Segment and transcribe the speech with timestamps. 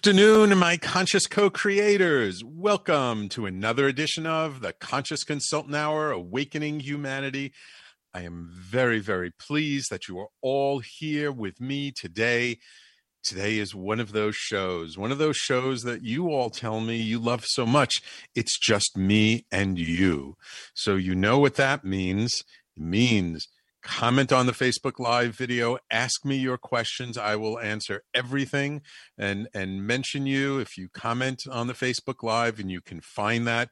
[0.00, 2.42] Afternoon, my conscious co creators.
[2.42, 7.52] Welcome to another edition of the Conscious Consultant Hour Awakening Humanity.
[8.14, 12.60] I am very, very pleased that you are all here with me today.
[13.22, 16.96] Today is one of those shows, one of those shows that you all tell me
[16.96, 18.00] you love so much.
[18.34, 20.34] It's just me and you.
[20.72, 22.32] So, you know what that means.
[22.74, 23.48] It means
[23.82, 27.16] comment on the Facebook live video, ask me your questions.
[27.18, 28.82] I will answer everything
[29.18, 33.46] and and mention you if you comment on the Facebook live and you can find
[33.46, 33.70] that.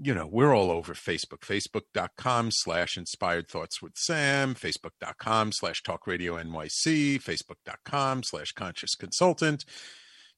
[0.00, 6.06] You know, we're all over Facebook, facebook.com slash inspired thoughts with Sam, facebook.com slash talk
[6.06, 9.64] radio NYC, facebook.com slash conscious consultant.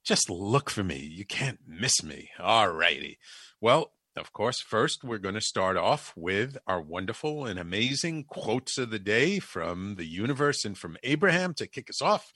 [0.03, 0.99] Just look for me.
[0.99, 2.31] You can't miss me.
[2.39, 3.19] All righty.
[3.61, 8.77] Well, of course, first, we're going to start off with our wonderful and amazing quotes
[8.77, 12.31] of the day from the universe and from Abraham to kick us off.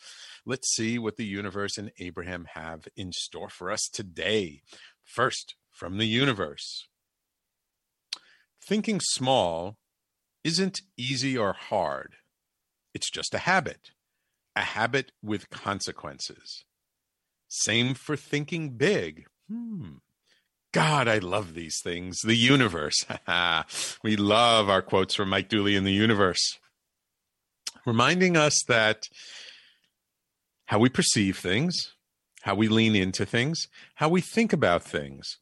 [0.46, 4.62] Let's see what the universe and Abraham have in store for us today.
[5.04, 6.88] First, from the universe
[8.66, 9.76] Thinking small
[10.42, 12.14] isn't easy or hard,
[12.94, 13.90] it's just a habit,
[14.56, 16.64] a habit with consequences.
[17.46, 19.26] Same for thinking big.
[19.50, 19.96] Hmm
[20.74, 22.22] God, I love these things.
[22.22, 23.06] The universe.
[24.02, 26.58] we love our quotes from Mike Dooley in the universe,
[27.86, 29.04] reminding us that
[30.66, 31.94] how we perceive things,
[32.42, 35.38] how we lean into things, how we think about things,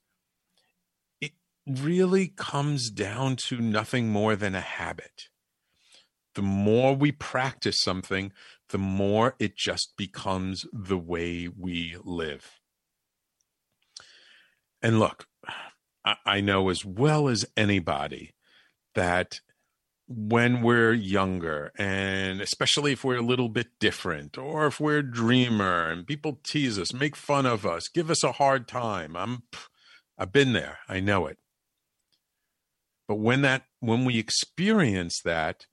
[1.19, 1.33] it
[1.67, 5.29] really comes down to nothing more than a habit.
[6.35, 8.33] The more we practice something,
[8.69, 12.61] the more it just becomes the way we live.
[14.83, 15.27] And look,
[16.27, 18.33] I know as well as anybody
[18.95, 19.41] that
[20.09, 25.11] when we're younger, and especially if we're a little bit different, or if we're a
[25.11, 29.45] dreamer and people tease us, make fun of us, give us a hard time, I'm,
[30.19, 31.39] I've been there, I know it.
[33.07, 35.67] But when that, when we experience that,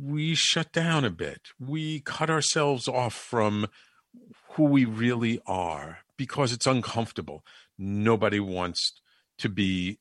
[0.00, 1.48] we shut down a bit.
[1.58, 3.66] We cut ourselves off from
[4.52, 7.44] who we really are because it's uncomfortable.
[7.78, 9.00] Nobody wants
[9.38, 9.98] to be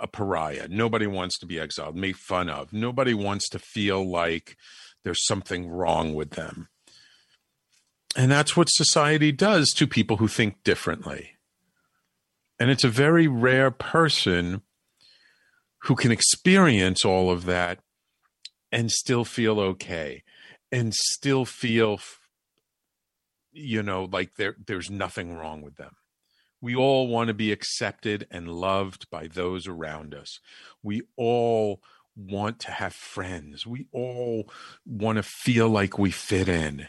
[0.00, 0.68] a pariah.
[0.68, 2.72] Nobody wants to be exiled, made fun of.
[2.72, 4.56] Nobody wants to feel like
[5.04, 6.68] there's something wrong with them.
[8.16, 11.32] And that's what society does to people who think differently.
[12.58, 14.62] And it's a very rare person
[15.82, 17.80] who can experience all of that
[18.72, 20.22] and still feel okay
[20.72, 22.00] and still feel
[23.56, 25.96] you know like there there's nothing wrong with them.
[26.60, 30.40] We all want to be accepted and loved by those around us.
[30.82, 31.80] We all
[32.16, 33.66] want to have friends.
[33.66, 34.50] We all
[34.86, 36.88] want to feel like we fit in.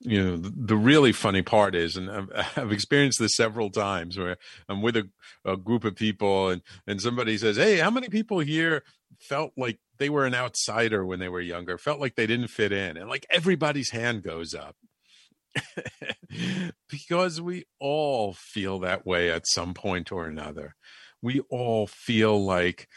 [0.00, 4.16] You know the, the really funny part is and I've, I've, experienced this several times
[4.16, 4.36] where
[4.68, 5.08] i'm with a,
[5.44, 8.84] a group of people and and somebody says hey how many people here
[9.18, 12.70] felt like they were an outsider when they were younger felt like they didn't fit
[12.70, 12.96] in?
[12.96, 14.76] And like everybody's hand goes up
[16.88, 20.74] because we all feel that way at some point or another.
[21.22, 22.88] We all feel like,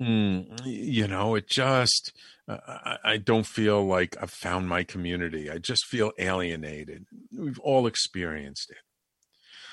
[0.00, 2.12] mm, you know, it just,
[2.48, 5.50] uh, I, I don't feel like I've found my community.
[5.50, 7.06] I just feel alienated.
[7.36, 8.78] We've all experienced it.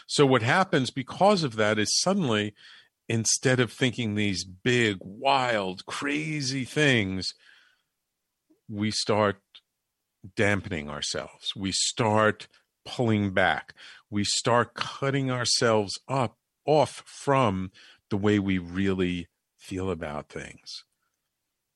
[0.07, 2.53] So, what happens because of that is suddenly,
[3.09, 7.33] instead of thinking these big, wild, crazy things,
[8.69, 9.37] we start
[10.35, 11.55] dampening ourselves.
[11.55, 12.47] We start
[12.85, 13.73] pulling back.
[14.09, 17.71] We start cutting ourselves up off from
[18.09, 19.27] the way we really
[19.57, 20.83] feel about things.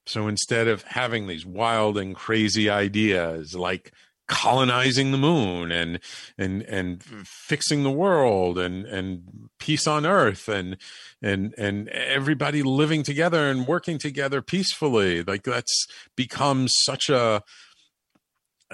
[0.06, 3.92] So instead of having these wild and crazy ideas like
[4.28, 6.00] colonizing the moon and
[6.38, 10.78] and and fixing the world and and peace on earth and
[11.22, 17.44] and and everybody living together and working together peacefully like that's become such a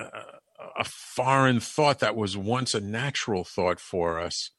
[0.02, 4.52] a, foreign thought that was once a natural thought for us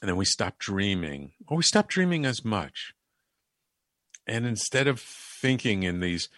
[0.00, 2.92] and then we stop dreaming or we stop dreaming as much
[4.26, 6.28] and instead of thinking in these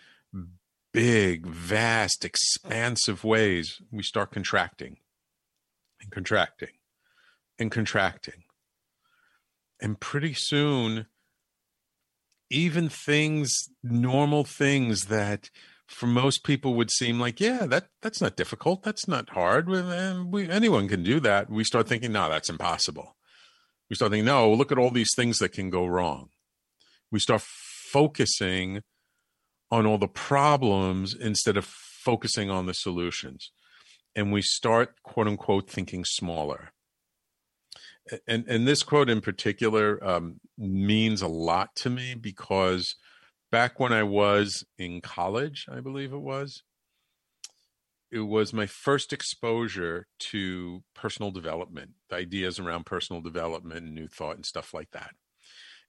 [0.93, 4.99] big, vast, expansive ways, we start contracting
[6.00, 6.77] and contracting
[7.59, 8.44] and contracting.
[9.81, 11.06] And pretty soon,
[12.50, 13.50] even things,
[13.83, 15.50] normal things that
[15.93, 18.83] for most people would seem like, yeah, that that's not difficult.
[18.83, 19.69] That's not hard.
[19.69, 21.50] We, anyone can do that.
[21.50, 23.17] We start thinking, no, that's impossible.
[23.89, 26.31] We start thinking, no, look at all these things that can go wrong.
[27.11, 28.83] We start focusing
[29.71, 33.53] on all the problems instead of focusing on the solutions.
[34.15, 36.73] And we start, quote unquote, thinking smaller.
[38.27, 42.97] And, and this quote in particular um, means a lot to me because
[43.52, 46.62] back when I was in college, I believe it was,
[48.10, 54.37] it was my first exposure to personal development, ideas around personal development and new thought
[54.37, 55.10] and stuff like that.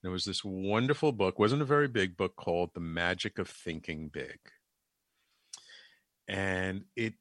[0.02, 3.48] And it was this wonderful book, wasn't a very big book called The Magic of
[3.48, 4.38] Thinking Big.
[6.28, 7.14] And it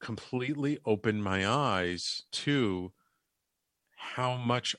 [0.00, 2.92] completely opened my eyes to
[3.96, 4.74] how much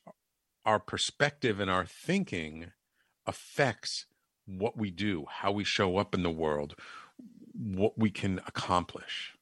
[0.65, 2.71] our perspective and our thinking
[3.25, 4.05] affects
[4.45, 6.75] what we do, how we show up in the world,
[7.53, 9.33] what we can accomplish.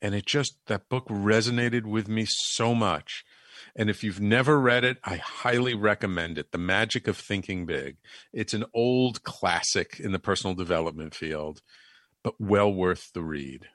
[0.00, 3.24] And it just, that book resonated with me so much
[3.76, 6.52] and if you've never read it, I highly recommend it.
[6.52, 7.96] The Magic of Thinking Big.
[8.32, 11.62] It's an old classic in the personal development field,
[12.22, 13.66] but well worth the read.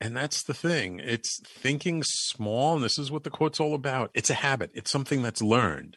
[0.00, 1.00] And that's the thing.
[1.02, 4.10] It's thinking small, and this is what the quote's all about.
[4.14, 5.96] It's a habit, it's something that's learned.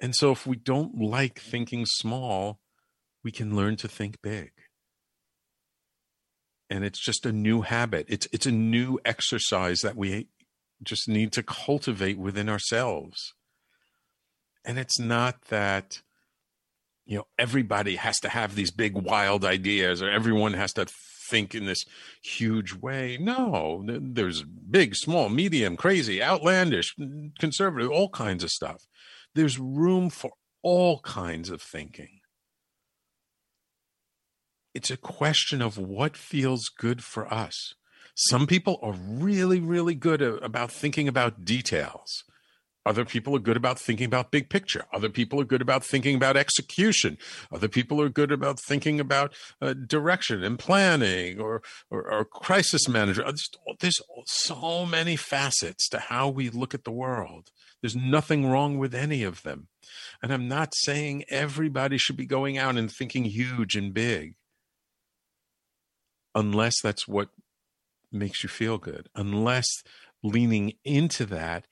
[0.00, 2.60] And so if we don't like thinking small,
[3.24, 4.52] we can learn to think big.
[6.68, 8.06] And it's just a new habit.
[8.08, 10.28] It's it's a new exercise that we
[10.82, 13.34] just need to cultivate within ourselves.
[14.64, 16.02] And it's not that
[17.04, 20.86] you know everybody has to have these big wild ideas or everyone has to
[21.30, 21.84] think in this
[22.22, 23.16] huge way.
[23.20, 26.94] No there's big small medium crazy outlandish
[27.38, 28.82] conservative all kinds of stuff
[29.36, 32.20] there's room for all kinds of thinking
[34.74, 37.72] it's a question of what feels good for us.
[38.14, 42.24] Some people are really, really good about thinking about details.
[42.86, 44.84] Other people are good about thinking about big picture.
[44.92, 47.18] Other people are good about thinking about execution.
[47.52, 52.88] Other people are good about thinking about uh, direction and planning or, or, or crisis
[52.88, 53.40] management.
[53.80, 57.50] There's so many facets to how we look at the world.
[57.82, 59.66] There's nothing wrong with any of them.
[60.22, 64.36] And I'm not saying everybody should be going out and thinking huge and big
[66.36, 67.30] unless that's what
[68.12, 69.66] makes you feel good, unless
[70.22, 71.66] leaning into that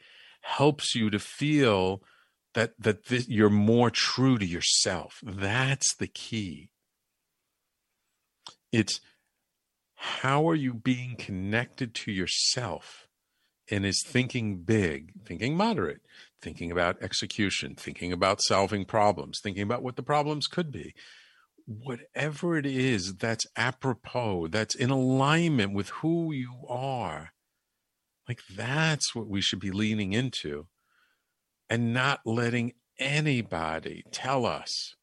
[0.45, 2.03] helps you to feel
[2.55, 5.19] that that this, you're more true to yourself.
[5.23, 6.71] That's the key.
[8.73, 9.01] It's
[9.95, 13.09] how are you being connected to yourself
[13.71, 16.03] and is thinking big, thinking moderate,
[16.43, 20.95] thinking about execution, thinking about solving problems, thinking about what the problems could be,
[21.67, 27.33] whatever it is that's apropos, that's in alignment with who you are,
[28.29, 30.67] like that's what we should be leaning into
[31.69, 34.95] and not letting anybody tell us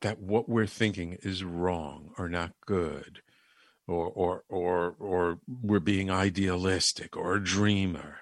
[0.00, 3.22] that what we're thinking is wrong or not good
[3.88, 8.18] or or or or we're being idealistic or a dreamer.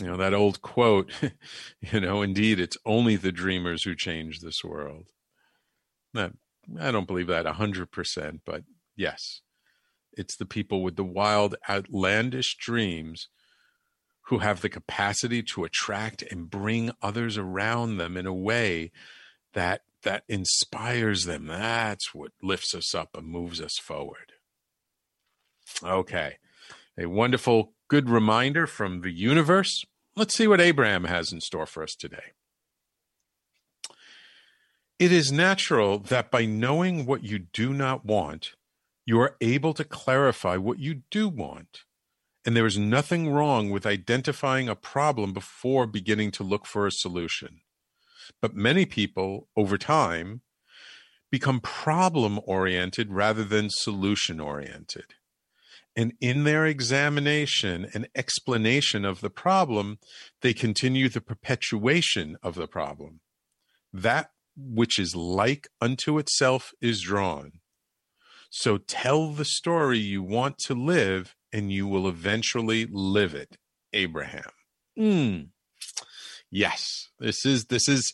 [0.00, 1.12] You know that old quote
[1.80, 5.06] you know indeed it's only the dreamers who change this world.
[6.14, 6.32] That
[6.80, 8.62] i don't believe that 100% but
[8.96, 9.40] yes
[10.12, 13.28] it's the people with the wild outlandish dreams
[14.22, 18.92] who have the capacity to attract and bring others around them in a way
[19.54, 21.46] that that inspires them.
[21.46, 24.32] That's what lifts us up and moves us forward.
[25.82, 26.36] Okay.
[26.98, 29.84] A wonderful good reminder from the universe.
[30.16, 32.32] Let's see what Abraham has in store for us today.
[34.98, 38.52] It is natural that by knowing what you do not want,
[39.10, 41.80] you are able to clarify what you do want.
[42.46, 46.92] And there is nothing wrong with identifying a problem before beginning to look for a
[46.92, 47.62] solution.
[48.40, 50.42] But many people, over time,
[51.28, 55.06] become problem oriented rather than solution oriented.
[55.96, 59.98] And in their examination and explanation of the problem,
[60.40, 63.22] they continue the perpetuation of the problem.
[63.92, 67.59] That which is like unto itself is drawn.
[68.50, 73.56] So tell the story you want to live, and you will eventually live it.
[73.92, 74.50] Abraham.
[74.98, 75.48] Mm.
[76.50, 78.12] Yes, this is this is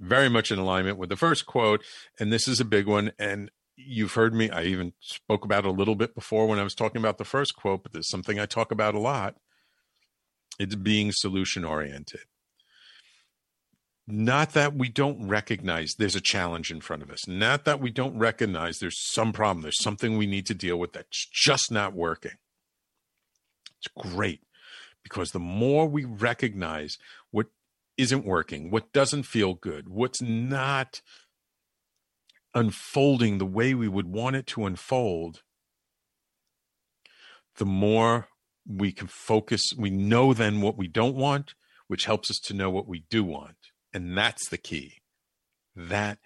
[0.00, 1.82] very much in alignment with the first quote,
[2.18, 3.12] and this is a big one.
[3.18, 4.50] And you've heard me.
[4.50, 7.54] I even spoke about a little bit before when I was talking about the first
[7.54, 9.36] quote, but there's something I talk about a lot.
[10.58, 12.20] It's being solution oriented.
[14.06, 17.26] Not that we don't recognize there's a challenge in front of us.
[17.26, 19.62] Not that we don't recognize there's some problem.
[19.62, 22.36] There's something we need to deal with that's just not working.
[23.78, 24.40] It's great
[25.02, 26.98] because the more we recognize
[27.30, 27.46] what
[27.96, 31.00] isn't working, what doesn't feel good, what's not
[32.54, 35.42] unfolding the way we would want it to unfold,
[37.56, 38.28] the more
[38.66, 39.62] we can focus.
[39.76, 41.54] We know then what we don't want,
[41.88, 43.56] which helps us to know what we do want.
[43.94, 44.94] And that's the key.
[45.76, 46.18] That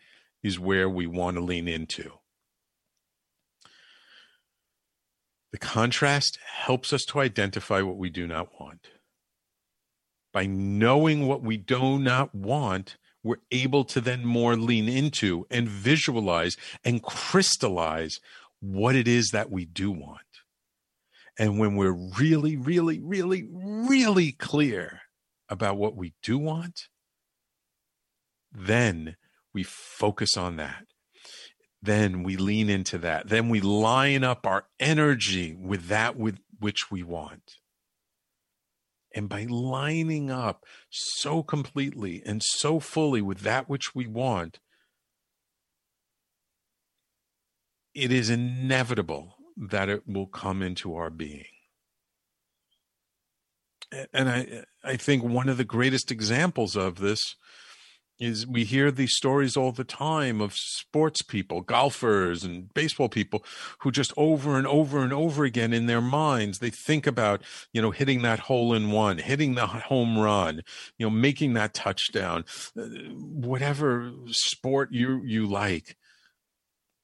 [0.42, 2.12] is where we want to lean into.
[5.52, 8.88] The contrast helps us to identify what we do not want.
[10.32, 15.68] By knowing what we do not want, we're able to then more lean into and
[15.68, 18.20] visualize and crystallize
[18.60, 20.20] what it is that we do want.
[21.38, 25.02] And when we're really, really, really, really clear
[25.48, 26.88] about what we do want,
[28.52, 29.16] then
[29.52, 30.84] we focus on that.
[31.80, 33.28] Then we lean into that.
[33.28, 37.52] Then we line up our energy with that with which we want.
[39.14, 44.58] And by lining up so completely and so fully with that which we want,
[47.94, 51.44] it is inevitable that it will come into our being.
[54.12, 57.34] And I, I think one of the greatest examples of this
[58.18, 63.44] is we hear these stories all the time of sports people, golfers and baseball people
[63.80, 67.80] who just over and over and over again in their minds, they think about, you
[67.80, 70.62] know, hitting that hole in one, hitting the home run,
[70.98, 72.44] you know, making that touchdown,
[72.78, 75.96] uh, whatever sport you, you like.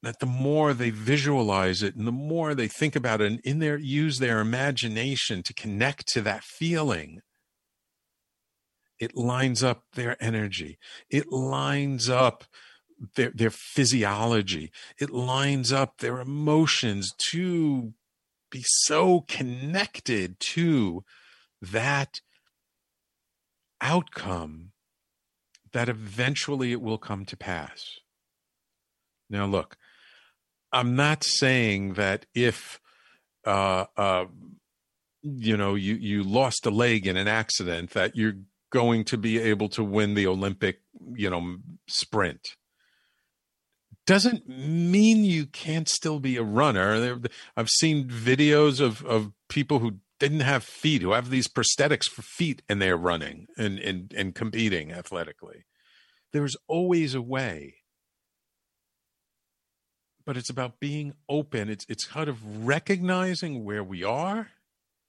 [0.02, 3.59] That the more they visualize it and the more they think about it and in
[3.59, 7.23] their use their imagination to connect to that feeling,
[8.98, 10.78] it lines up their energy.
[11.10, 12.44] It lines up
[13.16, 14.70] their, their physiology.
[14.98, 17.92] It lines up their emotions to
[18.50, 21.04] be so connected to
[21.60, 22.20] that
[23.80, 24.70] outcome
[25.72, 27.98] that eventually it will come to pass.
[29.28, 29.76] Now, look,
[30.72, 32.80] I'm not saying that if
[33.44, 34.26] uh, uh,
[35.22, 38.34] you know you you lost a leg in an accident that you're
[38.75, 40.81] going to be able to win the Olympic,
[41.14, 42.57] you know, sprint.
[44.04, 47.21] Doesn't mean you can't still be a runner.
[47.57, 52.23] I've seen videos of, of people who didn't have feet, who have these prosthetics for
[52.23, 55.66] feet, and they're running and, and, and competing athletically.
[56.33, 57.76] There's always a way.
[60.26, 61.69] But it's about being open.
[61.69, 64.49] It's it's kind of recognizing where we are,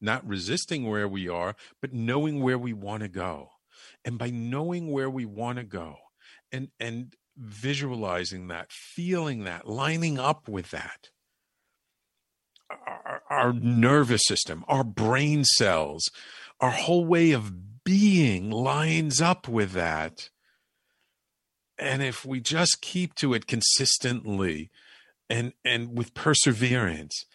[0.02, 3.50] not resisting where we are, but knowing where we want to go
[4.06, 5.98] and by knowing where we want to go
[6.52, 11.10] and and visualizing that feeling that lining up with that
[12.70, 16.10] our, our, nervous system our brain cells
[16.62, 17.52] our whole way of
[17.86, 20.30] being lines up with that.
[21.78, 24.72] And if we just keep to it consistently
[25.30, 27.26] and and with perseverance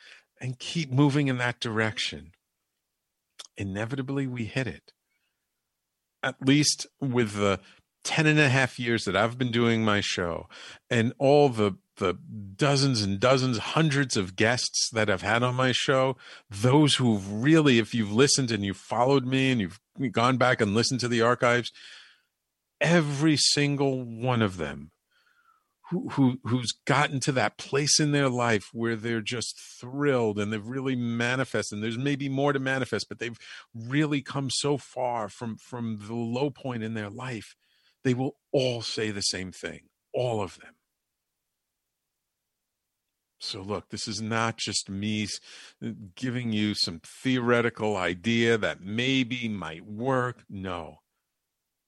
[0.41, 2.31] and keep moving in that direction
[3.57, 4.93] inevitably we hit it
[6.23, 7.61] at least with the
[8.05, 10.49] 10 and a half years that I've been doing my show
[10.89, 12.15] and all the the
[12.57, 16.17] dozens and dozens, hundreds of guests that I've had on my show,
[16.49, 19.79] those who've really, if you've listened and you've followed me and you've
[20.11, 21.71] gone back and listened to the archives,
[22.81, 24.91] every single one of them
[25.91, 30.53] who, who who's gotten to that place in their life where they're just thrilled and
[30.53, 33.39] they've really manifested and there's maybe more to manifest but they've
[33.75, 37.57] really come so far from from the low point in their life
[38.05, 39.81] they will all say the same thing
[40.15, 40.75] all of them.
[43.41, 45.27] So look this is not just me
[45.85, 50.45] uh, giving you some theoretical idea that maybe might work.
[50.49, 50.99] No.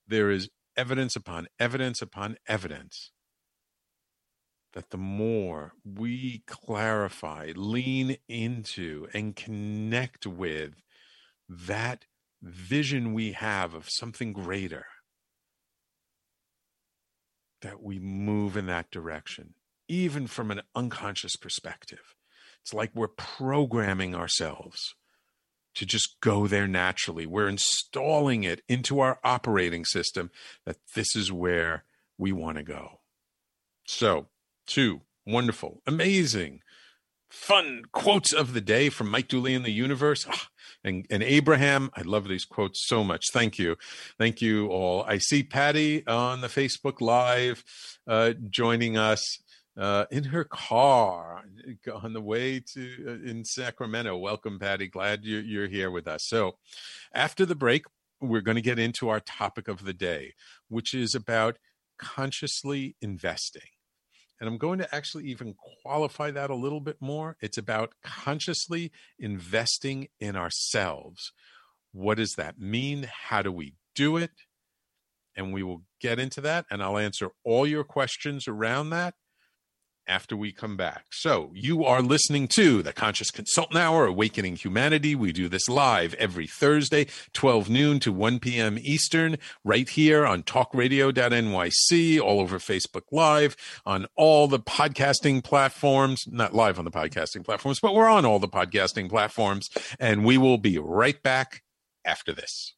[0.07, 3.12] There is evidence upon evidence upon evidence
[4.73, 10.81] that the more we clarify, lean into, and connect with
[11.49, 12.05] that
[12.41, 14.85] vision we have of something greater,
[17.61, 19.53] that we move in that direction,
[19.87, 22.15] even from an unconscious perspective.
[22.61, 24.95] It's like we're programming ourselves
[25.75, 27.25] to just go there naturally.
[27.25, 30.31] We're installing it into our operating system
[30.65, 31.83] that this is where
[32.17, 32.99] we want to go.
[33.85, 34.27] So,
[34.67, 36.61] two wonderful, amazing,
[37.29, 40.25] fun quotes of the day from Mike Dooley in the universe.
[40.31, 40.47] Oh,
[40.83, 43.31] and, and Abraham, I love these quotes so much.
[43.31, 43.77] Thank you.
[44.19, 45.03] Thank you all.
[45.03, 47.63] I see Patty on the Facebook Live
[48.07, 49.39] uh, joining us
[49.77, 51.43] uh, in her car
[51.91, 54.15] on the way to uh, in Sacramento.
[54.17, 54.87] Welcome, Patty.
[54.87, 56.25] Glad you're, you're here with us.
[56.27, 56.57] So,
[57.13, 57.85] after the break,
[58.21, 60.33] we're going to get into our topic of the day,
[60.69, 61.57] which is about
[61.97, 63.72] consciously investing.
[64.43, 67.37] And I'm going to actually even qualify that a little bit more.
[67.39, 71.31] It's about consciously investing in ourselves.
[71.93, 73.09] What does that mean?
[73.09, 74.31] How do we do it?
[75.33, 76.65] And we will get into that.
[76.69, 79.13] And I'll answer all your questions around that
[80.07, 81.05] after we come back.
[81.11, 85.15] So, you are listening to the Conscious Consultant Hour, Awakening Humanity.
[85.15, 88.77] We do this live every Thursday, 12 noon to 1 p.m.
[88.81, 93.55] Eastern, right here on talkradio.nyc, all over Facebook Live,
[93.85, 98.39] on all the podcasting platforms, not live on the podcasting platforms, but we're on all
[98.39, 99.69] the podcasting platforms.
[99.99, 101.63] And we will be right back
[102.05, 102.73] after this.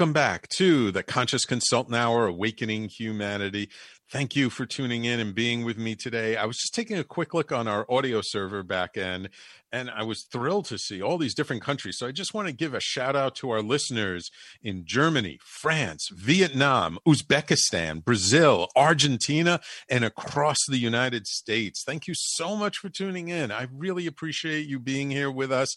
[0.00, 3.68] Welcome back to the Conscious Consultant Hour, Awakening Humanity.
[4.10, 6.38] Thank you for tuning in and being with me today.
[6.38, 9.28] I was just taking a quick look on our audio server back end,
[9.72, 11.96] and I was thrilled to see all these different countries.
[11.98, 14.30] So I just want to give a shout out to our listeners
[14.62, 21.82] in Germany, France, Vietnam, Uzbekistan, Brazil, Argentina, and across the United States.
[21.84, 23.50] Thank you so much for tuning in.
[23.50, 25.76] I really appreciate you being here with us.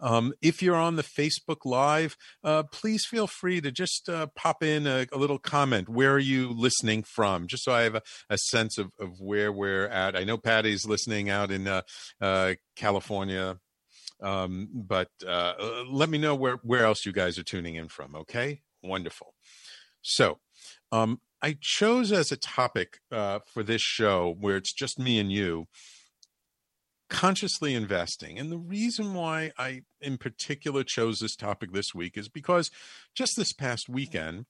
[0.00, 4.62] Um, if you're on the Facebook Live, uh, please feel free to just uh, pop
[4.62, 5.88] in a, a, little comment.
[5.88, 7.46] Where are you listening from?
[7.46, 10.16] Just so I have a, a sense of, of where we're at.
[10.16, 11.82] I know Patty's listening out in uh,
[12.20, 13.58] uh California.
[14.22, 17.88] Um, but uh, uh, let me know where, where else you guys are tuning in
[17.88, 18.14] from.
[18.14, 18.62] Okay.
[18.82, 19.34] Wonderful.
[20.02, 20.38] So,
[20.92, 25.66] um, I chose as a topic for this show where it's just me and you
[27.14, 28.38] consciously investing.
[28.38, 32.70] And the reason why I, in particular, chose this topic this week is because
[33.14, 34.46] just this past weekend,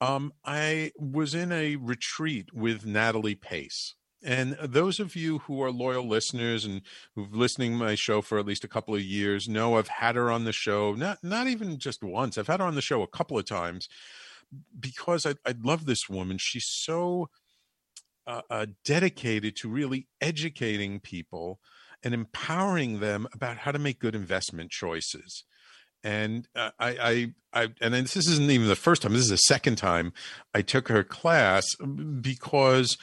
[0.00, 3.94] um, I was in a retreat with Natalie Pace.
[4.22, 6.82] And those of you who are loyal listeners and
[7.14, 10.16] who've listening to my show for at least a couple of years know I've had
[10.16, 12.36] her on the show, not not even just once.
[12.36, 13.88] I've had her on the show a couple of times
[14.78, 16.38] because I, I love this woman.
[16.38, 17.28] She's so
[18.26, 21.60] uh, uh, dedicated to really educating people
[22.02, 25.44] and empowering them about how to make good investment choices.
[26.04, 29.12] And uh, I, I, I, and this isn't even the first time.
[29.12, 30.12] This is the second time
[30.54, 31.64] I took her class
[32.20, 32.96] because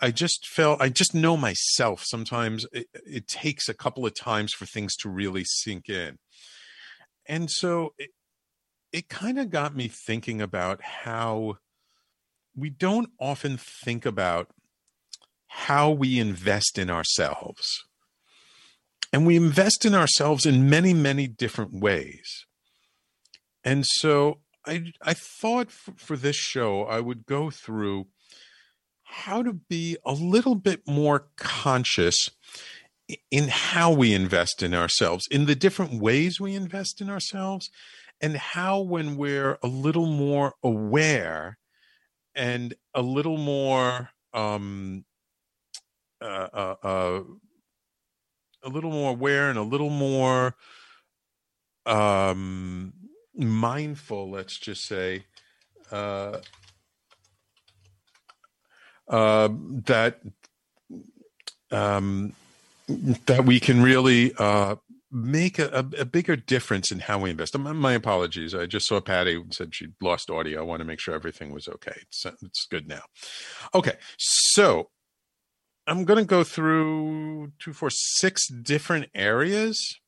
[0.00, 2.04] I just felt I just know myself.
[2.04, 6.18] Sometimes it, it, takes a couple of times for things to really sink in,
[7.26, 8.10] and so it,
[8.92, 11.58] it kind of got me thinking about how
[12.54, 14.48] we don't often think about
[15.48, 17.66] how we invest in ourselves.
[19.12, 22.46] And we invest in ourselves in many, many different ways.
[23.62, 28.06] And so I, I thought for, for this show, I would go through
[29.12, 32.30] how to be a little bit more conscious
[33.30, 37.68] in how we invest in ourselves, in the different ways we invest in ourselves,
[38.20, 41.58] and how, when we're a little more aware
[42.34, 45.04] and a little more um,
[46.22, 47.20] uh, uh, uh,
[48.64, 50.54] a little more aware and a little more
[51.84, 52.92] um,
[53.34, 55.24] mindful, let's just say,
[59.12, 59.48] uh,
[59.86, 60.20] that
[61.70, 62.32] um,
[63.26, 64.76] that we can really uh,
[65.10, 67.56] make a, a, bigger difference in how we invest.
[67.56, 68.54] My apologies.
[68.54, 70.60] I just saw Patty said she lost audio.
[70.60, 71.94] I want to make sure everything was okay.
[72.02, 73.02] It's, it's good now.
[73.74, 74.90] Okay, so
[75.86, 79.98] I'm going to go through two, four, six different areas.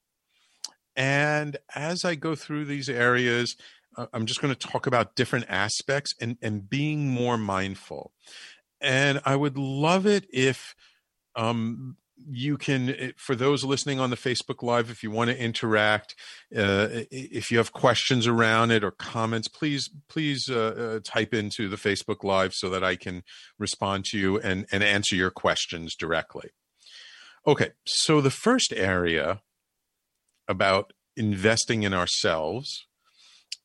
[0.97, 3.57] And as I go through these areas,
[3.97, 8.12] uh, I'm just going to talk about different aspects and, and being more mindful.
[8.85, 10.77] And I would love it if
[11.35, 11.97] um,
[12.31, 16.14] you can eh, for those listening on the facebook live if you want to interact
[16.57, 20.55] uh, if you have questions around it or comments please please uh,
[20.97, 23.23] uh, type into the facebook live so that i can
[23.59, 26.51] respond to you and, and answer your questions directly.
[27.47, 29.40] Okay so the first area
[30.49, 32.87] about investing in ourselves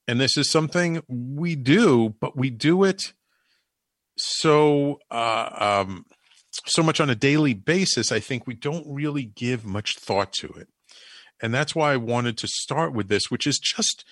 [0.07, 3.13] and this is something we do but we do it
[4.19, 6.05] so uh, um,
[6.65, 10.47] so much on a daily basis, I think we don't really give much thought to
[10.47, 10.67] it.
[11.41, 14.03] And that's why I wanted to start with this, which is just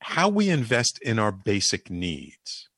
[0.00, 2.68] how we invest in our basic needs.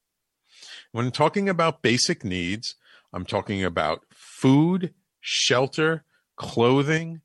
[0.93, 2.77] When talking about basic needs,
[3.13, 6.05] I'm talking about food, shelter,
[6.37, 7.23] clothing,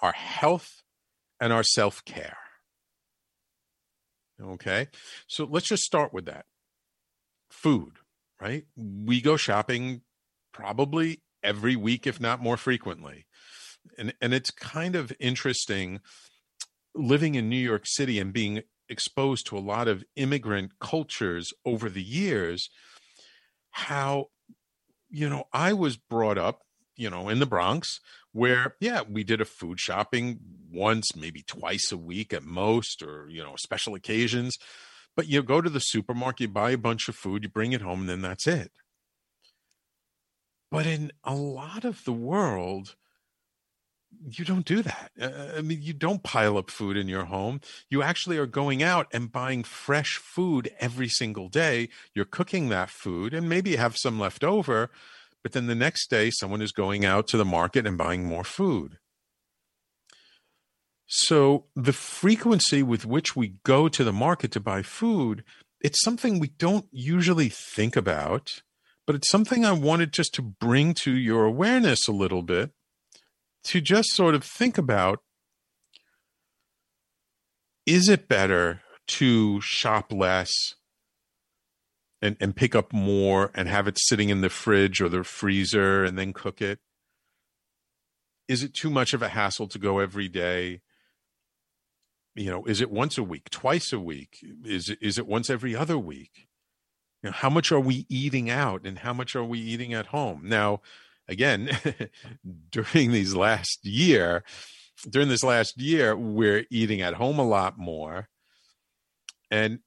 [0.00, 0.82] our health,
[1.40, 2.38] and our self care.
[4.40, 4.88] Okay,
[5.26, 6.46] so let's just start with that.
[7.50, 7.92] Food,
[8.42, 8.64] right?
[8.76, 10.02] We go shopping
[10.52, 13.26] probably every week, if not more frequently.
[13.96, 16.00] And and it's kind of interesting
[16.94, 21.88] living in New York City and being exposed to a lot of immigrant cultures over
[21.88, 22.68] the years,
[23.70, 24.26] how
[25.08, 26.62] you know, I was brought up,
[26.96, 28.00] you know, in the Bronx
[28.32, 30.38] where yeah, we did a food shopping
[30.70, 34.56] once, maybe twice a week at most, or you know, special occasions.
[35.16, 37.82] But you go to the supermarket, you buy a bunch of food, you bring it
[37.82, 38.72] home, and then that's it.
[40.70, 42.96] But in a lot of the world,
[44.24, 45.10] you don't do that.
[45.20, 47.60] Uh, I mean, you don't pile up food in your home.
[47.90, 51.88] You actually are going out and buying fresh food every single day.
[52.14, 54.90] You're cooking that food and maybe you have some left over,
[55.42, 58.44] but then the next day someone is going out to the market and buying more
[58.44, 58.98] food.
[61.14, 65.44] So the frequency with which we go to the market to buy food,
[65.80, 68.48] it's something we don't usually think about
[69.06, 72.70] but it's something I wanted just to bring to your awareness a little bit
[73.64, 75.20] to just sort of think about
[77.84, 80.50] is it better to shop less
[82.20, 86.04] and, and pick up more and have it sitting in the fridge or the freezer
[86.04, 86.78] and then cook it?
[88.46, 90.82] Is it too much of a hassle to go every day?
[92.34, 94.38] You know, is it once a week, twice a week?
[94.64, 96.48] Is it, is it once every other week?
[97.22, 100.06] You know, how much are we eating out and how much are we eating at
[100.06, 100.42] home?
[100.44, 100.80] Now,
[101.28, 101.70] again,
[102.70, 104.44] during these last year,
[105.08, 108.28] during this last year, we're eating at home a lot more.
[109.50, 109.80] And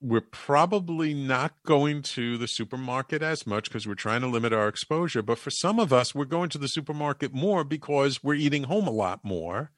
[0.00, 4.66] we're probably not going to the supermarket as much because we're trying to limit our
[4.66, 5.22] exposure.
[5.22, 8.88] But for some of us, we're going to the supermarket more because we're eating home
[8.88, 9.70] a lot more,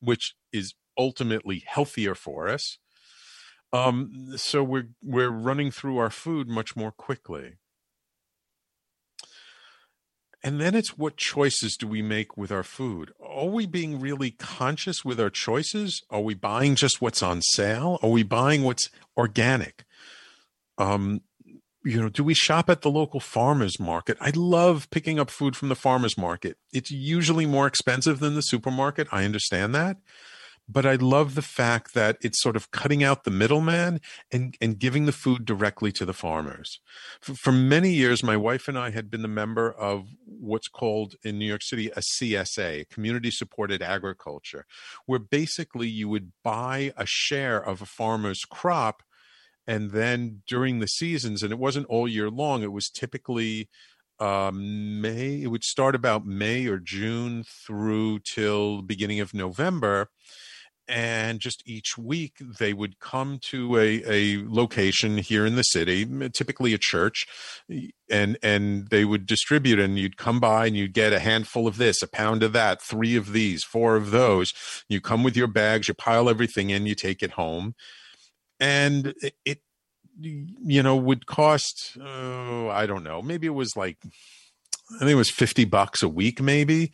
[0.00, 2.76] which is ultimately healthier for us.
[3.72, 7.54] Um, so we're we're running through our food much more quickly.
[10.42, 13.12] And then it's what choices do we make with our food?
[13.22, 16.02] Are we being really conscious with our choices?
[16.08, 17.98] Are we buying just what's on sale?
[18.02, 19.84] Are we buying what's organic?
[20.78, 21.20] Um,
[21.84, 24.16] you know, do we shop at the local farmers market?
[24.18, 26.56] I love picking up food from the farmers market.
[26.72, 29.08] It's usually more expensive than the supermarket.
[29.12, 29.98] I understand that
[30.70, 34.78] but I love the fact that it's sort of cutting out the middleman and, and
[34.78, 36.80] giving the food directly to the farmers.
[37.20, 41.14] For, for, many years, my wife and I had been the member of what's called
[41.24, 44.64] in New York City a CSA, Community Supported Agriculture,
[45.06, 49.02] where basically you would buy a share of a farmer's crop.
[49.66, 53.68] And then during the seasons, and it wasn't all year long, it was typically
[54.20, 60.10] um, May, it would start about May or June through till beginning of November
[60.90, 66.04] and just each week they would come to a, a location here in the city
[66.34, 67.26] typically a church
[68.10, 71.76] and and they would distribute and you'd come by and you'd get a handful of
[71.76, 74.52] this a pound of that three of these four of those.
[74.88, 77.74] You come with your bags you pile everything in you take it home.
[78.58, 79.60] And it,
[80.20, 83.96] you know would cost oh, i don't know maybe it was like
[84.96, 86.90] i think it was 50 bucks a week maybe.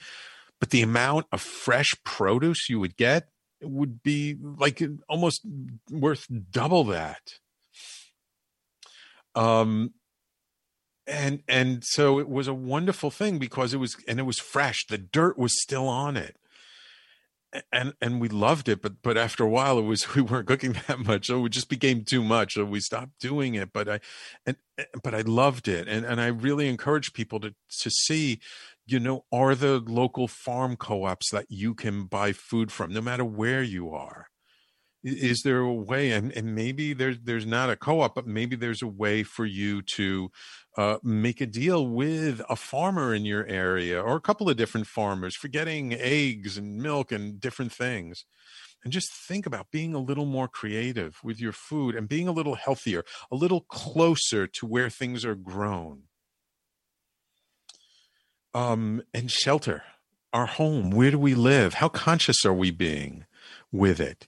[0.59, 3.29] But the amount of fresh produce you would get
[3.63, 5.43] would be like almost
[5.91, 7.39] worth double that.
[9.35, 9.93] Um,
[11.07, 14.87] and and so it was a wonderful thing because it was and it was fresh.
[14.87, 16.37] The dirt was still on it,
[17.73, 18.83] and and we loved it.
[18.83, 21.69] But but after a while, it was we weren't cooking that much, so it just
[21.69, 22.55] became too much.
[22.55, 23.73] So we stopped doing it.
[23.73, 24.01] But I
[24.45, 24.57] and
[25.03, 28.41] but I loved it, and and I really encourage people to to see
[28.87, 33.25] you know, are the local farm co-ops that you can buy food from, no matter
[33.25, 34.29] where you are?
[35.03, 38.83] Is there a way, and, and maybe there's there's not a co-op, but maybe there's
[38.83, 40.31] a way for you to
[40.77, 44.89] uh, make a deal with a farmer in your area or a couple of different
[44.89, 48.25] farmers for getting eggs and milk and different things.
[48.83, 52.33] And just think about being a little more creative with your food and being a
[52.33, 56.05] little healthier, a little closer to where things are grown
[58.57, 59.83] um, and shelter,
[60.33, 60.91] our home.
[60.91, 61.75] Where do we live?
[61.75, 63.27] How conscious are we being
[63.71, 64.27] with it?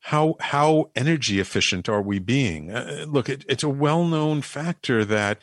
[0.00, 2.70] How how energy efficient are we being?
[2.70, 5.38] Uh, look, it, it's a well known factor that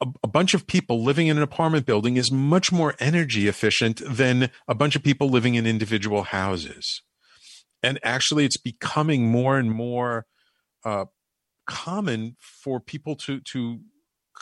[0.00, 4.50] a, bunch of people living in an apartment building is much more energy efficient than
[4.68, 7.02] a bunch of people living in individual houses.
[7.82, 10.26] And actually, it's becoming more and more
[10.84, 11.06] uh,
[11.66, 13.80] common for people to to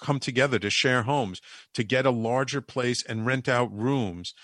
[0.00, 1.40] come together to share homes,
[1.74, 4.35] to get a larger place and rent out rooms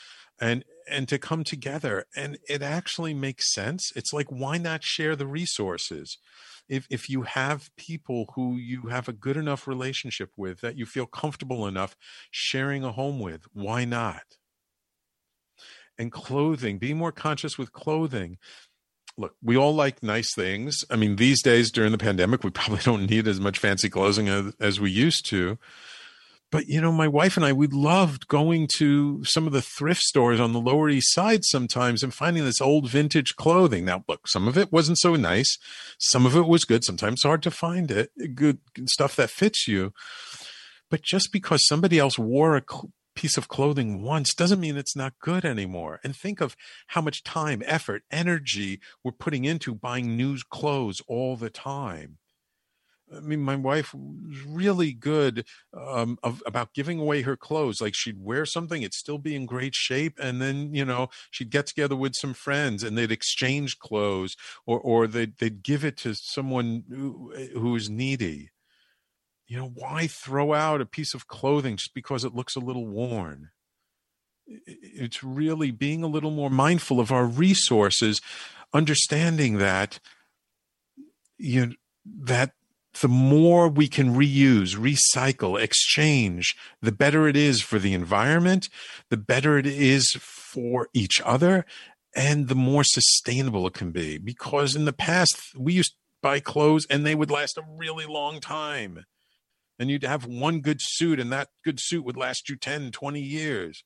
[0.40, 3.92] and and to come together and it actually makes sense.
[3.94, 6.18] It's like why not share the resources?
[6.68, 10.86] If if you have people who you have a good enough relationship with that you
[10.86, 11.96] feel comfortable enough
[12.30, 14.38] sharing a home with why not?
[15.98, 18.38] And clothing be more conscious with clothing
[19.16, 20.84] look, we all like nice things.
[20.90, 24.28] I mean, these days during the pandemic, we probably don't need as much fancy clothing
[24.28, 25.58] as, as we used to.
[26.50, 30.02] But you know, my wife and I, we loved going to some of the thrift
[30.02, 33.86] stores on the Lower East Side sometimes and finding this old vintage clothing.
[33.86, 35.56] Now, look, some of it wasn't so nice,
[35.98, 36.84] some of it was good.
[36.84, 39.94] Sometimes hard to find it, good stuff that fits you.
[40.90, 42.62] But just because somebody else wore a
[43.22, 46.00] piece of clothing once doesn't mean it's not good anymore.
[46.02, 46.56] And think of
[46.88, 52.18] how much time, effort, energy we're putting into buying new clothes all the time.
[53.16, 57.80] I mean, my wife was really good um, of, about giving away her clothes.
[57.80, 61.50] Like she'd wear something, it'd still be in great shape, and then you know she'd
[61.50, 64.34] get together with some friends and they'd exchange clothes,
[64.66, 68.50] or or they'd they'd give it to someone who, who was needy
[69.52, 72.86] you know, why throw out a piece of clothing just because it looks a little
[72.86, 73.50] worn?
[74.46, 78.20] it's really being a little more mindful of our resources,
[78.72, 80.00] understanding that
[81.36, 81.72] you know,
[82.04, 82.52] that
[83.02, 88.70] the more we can reuse, recycle, exchange, the better it is for the environment,
[89.10, 91.66] the better it is for each other,
[92.16, 94.16] and the more sustainable it can be.
[94.16, 98.06] Because in the past, we used to buy clothes and they would last a really
[98.06, 99.04] long time.
[99.78, 103.20] And you'd have one good suit, and that good suit would last you 10, 20
[103.20, 103.84] years.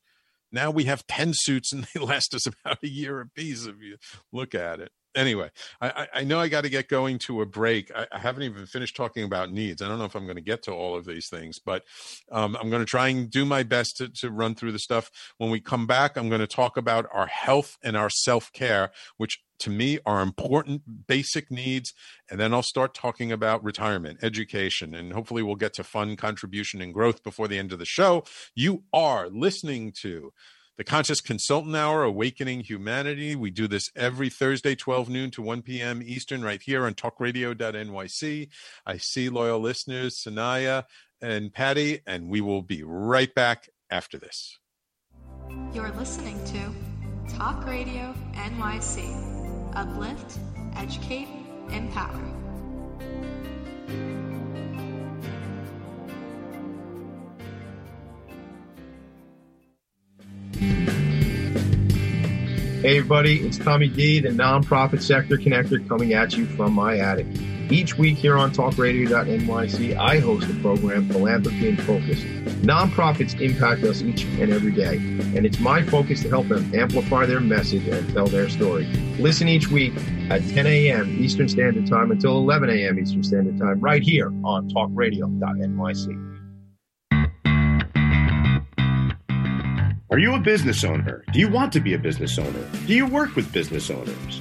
[0.52, 3.96] Now we have 10 suits and they last us about a year apiece if you
[4.32, 7.90] look at it anyway, I, I know I got to get going to a break.
[7.94, 9.82] I, I, haven't even finished talking about needs.
[9.82, 11.82] I don't know if I'm going to get to all of these things, but
[12.30, 15.10] um, I'm going to try and do my best to, to run through the stuff.
[15.38, 18.92] When we come back, I'm going to talk about our health and our self care,
[19.16, 21.92] which to me are important basic needs.
[22.30, 26.80] And then I'll start talking about retirement, education, and hopefully we'll get to fun contribution
[26.80, 28.24] and growth before the end of the show.
[28.54, 30.32] You are listening to
[30.76, 33.34] the Conscious Consultant Hour, Awakening Humanity.
[33.34, 36.02] We do this every Thursday, 12 noon to 1 p.m.
[36.04, 38.48] Eastern, right here on talkradio.nyc.
[38.84, 40.84] I see loyal listeners, Sanaya
[41.22, 44.58] and Patty, and we will be right back after this.
[45.72, 49.35] You're listening to Talk Radio NYC.
[49.76, 50.38] Uplift,
[50.74, 51.28] educate,
[51.70, 52.18] empower.
[62.80, 67.26] Hey, everybody, it's Tommy D, the nonprofit sector connector, coming at you from my attic.
[67.68, 72.22] Each week here on talkradio.nyc, I host the program Philanthropy in Focus.
[72.62, 74.98] Nonprofits impact us each and every day,
[75.34, 78.84] and it's my focus to help them amplify their message and tell their story.
[79.18, 79.92] Listen each week
[80.30, 81.16] at 10 a.m.
[81.20, 83.00] Eastern Standard Time until 11 a.m.
[83.00, 86.22] Eastern Standard Time, right here on talkradio.nyc.
[90.08, 91.24] Are you a business owner?
[91.32, 92.64] Do you want to be a business owner?
[92.86, 94.40] Do you work with business owners?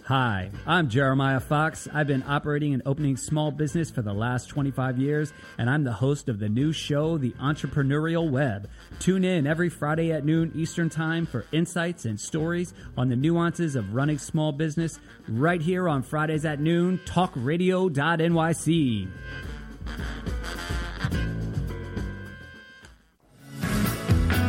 [0.11, 1.87] Hi, I'm Jeremiah Fox.
[1.93, 5.93] I've been operating and opening small business for the last 25 years, and I'm the
[5.93, 8.69] host of the new show, The Entrepreneurial Web.
[8.99, 13.77] Tune in every Friday at noon Eastern Time for insights and stories on the nuances
[13.77, 19.07] of running small business right here on Fridays at noon, talkradio.nyc.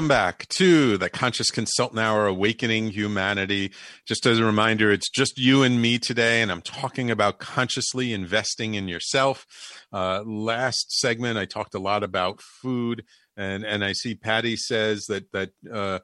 [0.00, 3.70] Welcome back to the Conscious Consultant Hour Awakening Humanity.
[4.06, 8.14] Just as a reminder, it's just you and me today, and I'm talking about consciously
[8.14, 9.44] investing in yourself.
[9.92, 13.04] Uh, last segment, I talked a lot about food,
[13.36, 15.98] and, and I see Patty says that, that uh,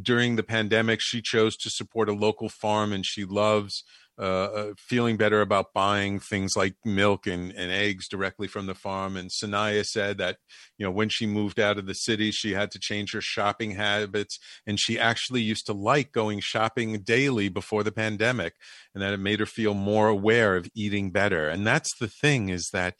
[0.00, 3.82] during the pandemic, she chose to support a local farm and she loves
[4.18, 8.74] uh, uh, feeling better about buying things like milk and, and eggs directly from the
[8.74, 9.16] farm.
[9.16, 10.36] And Sanaya said that,
[10.76, 13.70] you know, when she moved out of the city, she had to change her shopping
[13.72, 14.38] habits.
[14.66, 18.54] And she actually used to like going shopping daily before the pandemic
[18.94, 21.48] and that it made her feel more aware of eating better.
[21.48, 22.96] And that's the thing is that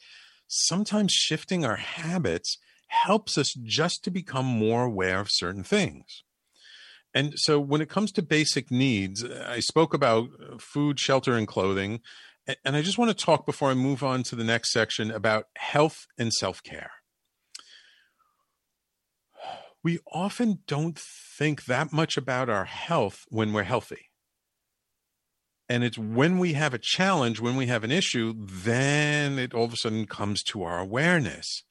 [0.47, 2.57] sometimes shifting our habits
[2.87, 6.23] helps us just to become more aware of certain things.
[7.13, 11.47] And so when it comes to basic needs, I spoke about uh, food, shelter, and
[11.47, 12.01] clothing.
[12.65, 15.45] And I just want to talk before I move on to the next section about
[15.55, 16.91] health and self care.
[19.83, 24.09] We often don't think that much about our health when we're healthy.
[25.69, 29.65] And it's when we have a challenge, when we have an issue, then it all
[29.65, 31.63] of a sudden comes to our awareness.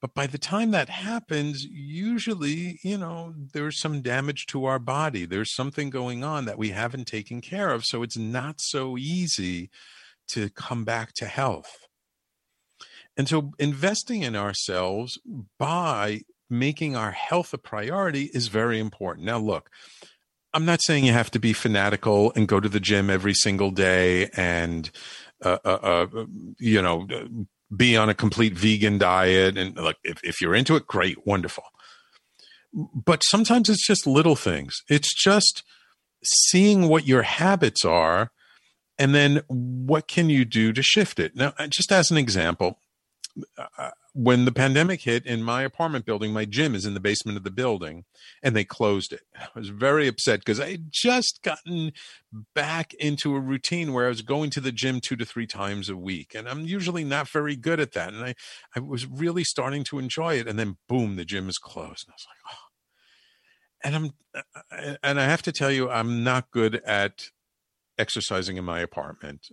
[0.00, 5.24] But by the time that happens, usually, you know, there's some damage to our body.
[5.24, 7.84] There's something going on that we haven't taken care of.
[7.84, 9.70] So it's not so easy
[10.28, 11.88] to come back to health.
[13.16, 15.18] And so investing in ourselves
[15.58, 19.26] by making our health a priority is very important.
[19.26, 19.68] Now, look,
[20.54, 23.72] I'm not saying you have to be fanatical and go to the gym every single
[23.72, 24.90] day and,
[25.44, 26.26] uh, uh, uh,
[26.58, 27.06] you know,
[27.74, 29.58] be on a complete vegan diet.
[29.58, 31.64] And like, if, if you're into it, great, wonderful.
[32.72, 34.82] But sometimes it's just little things.
[34.88, 35.62] It's just
[36.24, 38.30] seeing what your habits are
[38.98, 41.36] and then what can you do to shift it.
[41.36, 42.78] Now, uh, just as an example,
[43.56, 47.38] uh, when the pandemic hit in my apartment building, my gym is in the basement
[47.38, 48.04] of the building
[48.42, 49.22] and they closed it.
[49.36, 51.92] I was very upset because I had just gotten
[52.54, 55.88] back into a routine where I was going to the gym two to three times
[55.88, 56.34] a week.
[56.34, 58.12] And I'm usually not very good at that.
[58.12, 58.34] And I,
[58.74, 60.48] I was really starting to enjoy it.
[60.48, 62.06] And then boom, the gym is closed.
[62.06, 62.64] And I was like, oh.
[63.84, 67.30] And I'm, uh, and I have to tell you, I'm not good at
[67.96, 69.48] exercising in my apartment.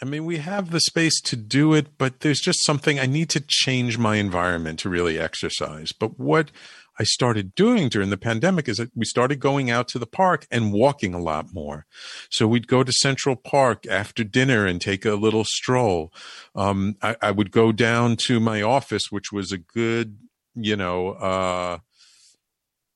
[0.00, 3.30] I mean, we have the space to do it, but there's just something I need
[3.30, 5.90] to change my environment to really exercise.
[5.90, 6.52] But what
[7.00, 10.46] I started doing during the pandemic is that we started going out to the park
[10.50, 11.84] and walking a lot more.
[12.30, 16.12] So we'd go to Central Park after dinner and take a little stroll.
[16.54, 20.18] Um, I, I, would go down to my office, which was a good,
[20.54, 21.78] you know, uh,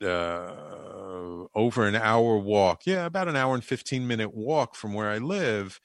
[0.04, 2.82] uh, over an hour walk.
[2.86, 5.80] Yeah, about an hour and 15 minute walk from where I live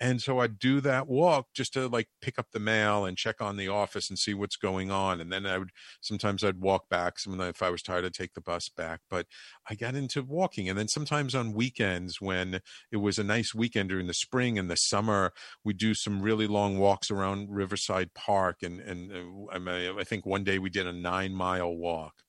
[0.00, 3.40] and so I'd do that walk just to like pick up the mail and check
[3.40, 5.20] on the office and see what's going on.
[5.20, 5.70] And then I would
[6.02, 7.18] sometimes I'd walk back.
[7.18, 9.00] Some if I was tired, I'd take the bus back.
[9.08, 9.26] But
[9.70, 12.60] I got into walking, and then sometimes on weekends when
[12.92, 15.32] it was a nice weekend during the spring and the summer,
[15.64, 18.58] we do some really long walks around Riverside Park.
[18.62, 19.12] And and
[19.50, 22.25] uh, I think one day we did a nine mile walk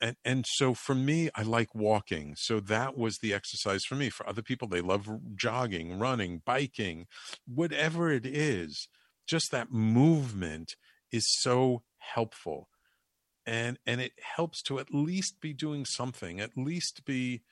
[0.00, 4.10] and and so for me i like walking so that was the exercise for me
[4.10, 7.06] for other people they love jogging running biking
[7.46, 8.88] whatever it is
[9.26, 10.74] just that movement
[11.12, 12.68] is so helpful
[13.46, 17.42] and and it helps to at least be doing something at least be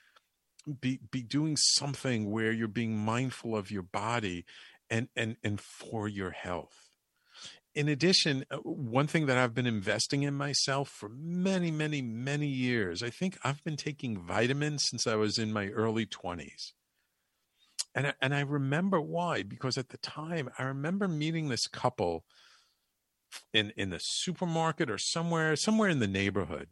[0.80, 4.44] be be doing something where you're being mindful of your body
[4.90, 6.87] and and and for your health
[7.78, 12.48] in addition, uh, one thing that I've been investing in myself for many, many, many
[12.48, 16.72] years, I think I've been taking vitamins since I was in my early 20s.
[17.94, 22.24] And I, and I remember why, because at the time, I remember meeting this couple
[23.52, 26.70] in, in the supermarket or somewhere, somewhere in the neighborhood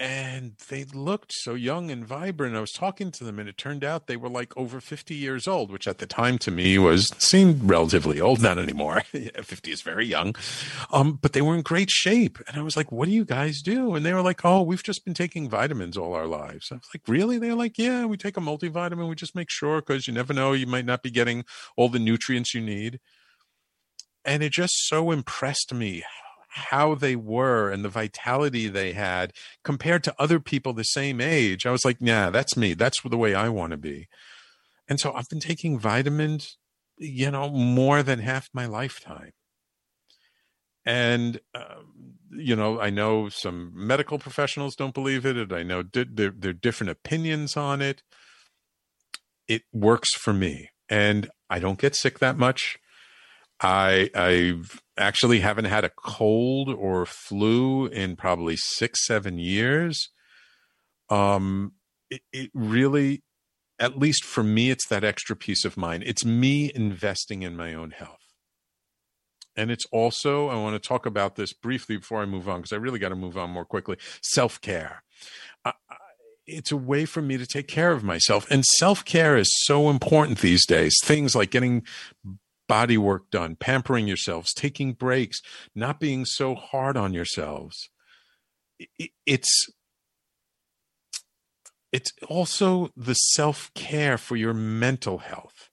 [0.00, 2.56] and they looked so young and vibrant.
[2.56, 5.46] I was talking to them, and it turned out they were like over 50 years
[5.46, 8.40] old, which at the time to me was seemed relatively old.
[8.40, 9.02] Not anymore.
[9.42, 10.34] 50 is very young.
[10.90, 12.38] Um, but they were in great shape.
[12.48, 13.94] And I was like, What do you guys do?
[13.94, 16.68] And they were like, Oh, we've just been taking vitamins all our lives.
[16.72, 17.36] I was like, Really?
[17.36, 19.06] They're like, Yeah, we take a multivitamin.
[19.06, 21.44] We just make sure because you never know, you might not be getting
[21.76, 23.00] all the nutrients you need.
[24.24, 26.04] And it just so impressed me
[26.50, 29.32] how they were and the vitality they had
[29.62, 32.74] compared to other people the same age, I was like, yeah, that's me.
[32.74, 34.08] That's the way I want to be.
[34.88, 36.56] And so I've been taking vitamins,
[36.98, 39.30] you know, more than half my lifetime.
[40.84, 45.82] And, um, you know, I know some medical professionals don't believe it, and I know
[45.82, 48.02] di- there, there are different opinions on it.
[49.46, 50.70] It works for me.
[50.88, 52.78] And I don't get sick that much.
[53.60, 60.10] I I've actually haven't had a cold or flu in probably six seven years.
[61.08, 61.72] Um,
[62.10, 63.22] it, it really,
[63.78, 66.04] at least for me, it's that extra peace of mind.
[66.06, 68.18] It's me investing in my own health.
[69.56, 72.72] And it's also, I want to talk about this briefly before I move on, because
[72.72, 75.02] I really got to move on more quickly self care.
[76.46, 78.46] it's a way for me to take care of myself.
[78.50, 80.94] And self care is so important these days.
[81.02, 81.84] Things like getting
[82.70, 85.42] body work done, pampering yourselves, taking breaks,
[85.74, 87.90] not being so hard on yourselves.
[89.26, 89.66] It's
[91.90, 95.68] it's also the self-care for your mental health.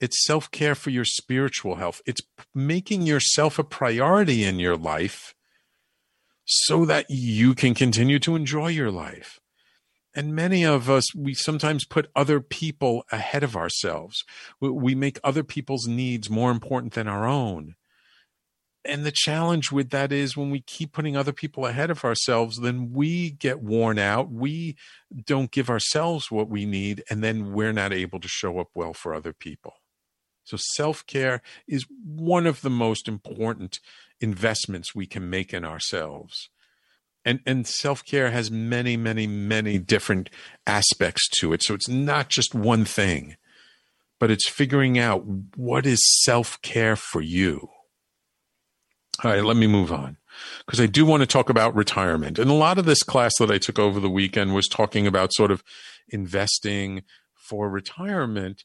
[0.00, 2.00] It's self-care for your spiritual health.
[2.06, 2.20] It's
[2.54, 5.34] making yourself a priority in your life
[6.44, 9.40] so that you can continue to enjoy your life.
[10.18, 14.24] And many of us, we sometimes put other people ahead of ourselves.
[14.60, 17.76] We make other people's needs more important than our own.
[18.84, 22.58] And the challenge with that is when we keep putting other people ahead of ourselves,
[22.58, 24.28] then we get worn out.
[24.28, 24.76] We
[25.24, 28.94] don't give ourselves what we need, and then we're not able to show up well
[28.94, 29.74] for other people.
[30.42, 33.78] So, self care is one of the most important
[34.18, 36.50] investments we can make in ourselves.
[37.28, 40.30] And, and self care has many, many, many different
[40.66, 41.62] aspects to it.
[41.62, 43.36] So, it's not just one thing,
[44.18, 45.24] but it's figuring out
[45.54, 47.68] what is self care for you.
[49.22, 50.16] All right, let me move on
[50.64, 52.38] because I do want to talk about retirement.
[52.38, 55.34] And a lot of this class that I took over the weekend was talking about
[55.34, 55.62] sort of
[56.08, 57.02] investing
[57.34, 58.64] for retirement.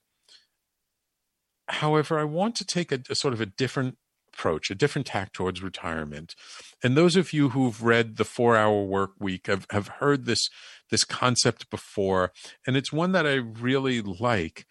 [1.68, 3.97] However, I want to take a, a, sort of a different
[4.34, 6.36] approach, a different tack towards retirement.
[6.84, 10.49] And those of you who've read the Four Hour Work Week have, have heard this
[10.89, 12.31] this concept before,
[12.67, 14.65] and it's one that I really like.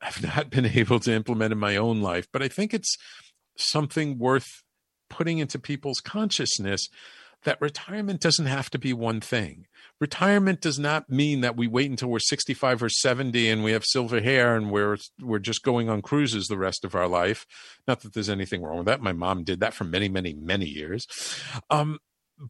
[0.00, 2.96] I've not been able to implement in my own life, but I think it's
[3.56, 4.62] something worth
[5.08, 6.88] putting into people's consciousness
[7.44, 9.66] that retirement doesn't have to be one thing.
[10.00, 13.84] Retirement does not mean that we wait until we're 65 or 70 and we have
[13.84, 17.46] silver hair and we're we're just going on cruises the rest of our life.
[17.86, 19.00] Not that there's anything wrong with that.
[19.00, 21.06] My mom did that for many, many, many years.
[21.70, 21.98] Um,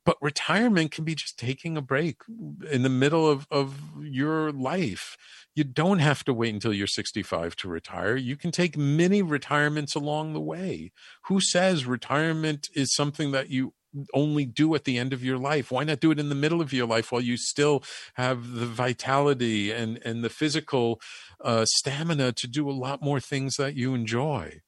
[0.05, 2.23] but retirement can be just taking a break
[2.71, 5.17] in the middle of, of your life.
[5.55, 8.17] You don't have to wait until you're 65 to retire.
[8.17, 10.93] You can take many retirements along the way.
[11.25, 13.75] Who says retirement is something that you
[14.15, 15.71] only do at the end of your life.
[15.71, 17.83] Why not do it in the middle of your life while you still
[18.15, 21.01] have the vitality and and the physical
[21.43, 24.61] uh, stamina to do a lot more things that you enjoy?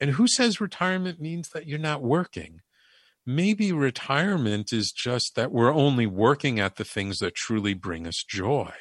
[0.00, 2.60] And who says retirement means that you're not working?
[3.24, 8.24] Maybe retirement is just that we're only working at the things that truly bring us
[8.28, 8.72] joy.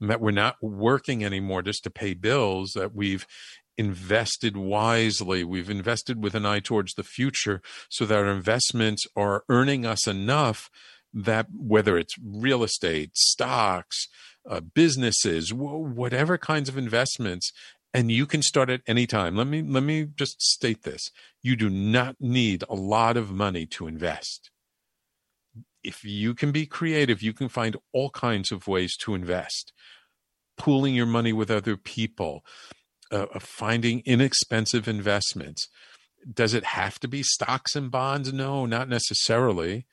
[0.00, 3.26] That we're not working anymore just to pay bills that we've
[3.80, 5.42] invested wisely.
[5.42, 10.06] We've invested with an eye towards the future so that our investments are earning us
[10.06, 10.70] enough
[11.14, 14.06] that whether it's real estate, stocks,
[14.48, 17.52] uh, businesses, whatever kinds of investments,
[17.94, 19.34] and you can start at any time.
[19.34, 21.10] Let me let me just state this:
[21.42, 24.50] you do not need a lot of money to invest.
[25.82, 29.72] If you can be creative, you can find all kinds of ways to invest.
[30.58, 32.44] Pooling your money with other people,
[33.10, 35.68] uh, finding inexpensive investments.
[36.32, 38.32] Does it have to be stocks and bonds?
[38.32, 39.86] No, not necessarily.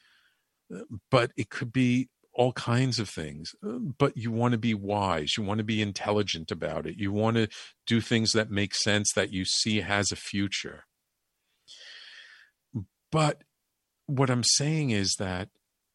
[1.09, 3.55] But it could be all kinds of things.
[3.61, 5.38] But you want to be wise.
[5.38, 6.97] You want to be intelligent about it.
[6.97, 7.47] You want to
[7.86, 10.86] do things that make sense that you see has a future.
[13.11, 13.43] But
[14.05, 15.49] what I'm saying is that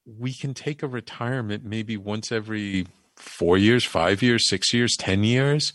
[0.05, 5.23] we can take a retirement maybe once every four years, five years, six years, 10
[5.25, 5.73] years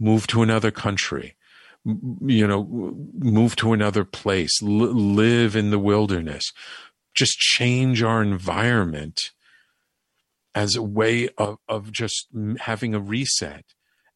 [0.00, 1.36] move to another country,
[1.84, 2.64] you know,
[3.18, 6.52] move to another place, live in the wilderness,
[7.14, 9.20] just change our environment
[10.54, 12.26] as a way of, of just
[12.60, 13.64] having a reset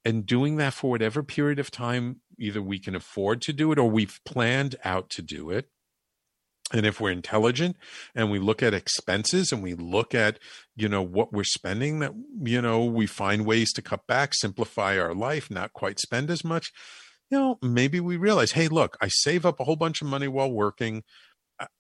[0.05, 3.78] and doing that for whatever period of time either we can afford to do it
[3.78, 5.68] or we've planned out to do it
[6.75, 7.77] and if we're intelligent
[8.14, 10.39] and we look at expenses and we look at
[10.77, 12.12] you know what we're spending that
[12.43, 16.45] you know we find ways to cut back simplify our life not quite spend as
[16.45, 16.72] much
[17.31, 20.29] you know maybe we realize hey look i save up a whole bunch of money
[20.29, 21.03] while working.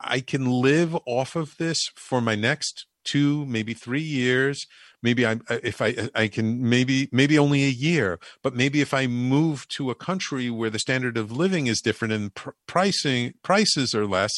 [0.00, 4.66] I can live off of this for my next two maybe three years.
[5.02, 8.18] Maybe i uh, if i uh, i can maybe maybe only a year.
[8.42, 12.14] But maybe if i move to a country where the standard of living is different
[12.14, 14.32] and pr- pricing prices are less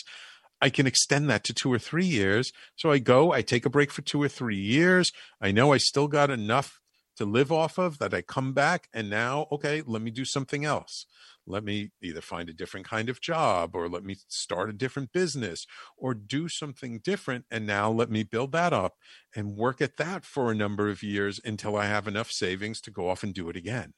[0.61, 2.53] I can extend that to two or three years.
[2.77, 5.13] So I go, I take a break for two or three years.
[5.41, 6.81] I know I still got enough
[7.17, 10.65] to live off of that I come back and now, okay, let me do something
[10.65, 11.07] else.
[11.47, 15.13] Let me either find a different kind of job or let me start a different
[15.13, 17.45] business or do something different.
[17.51, 18.95] And now let me build that up
[19.35, 22.91] and work at that for a number of years until I have enough savings to
[22.91, 23.95] go off and do it again.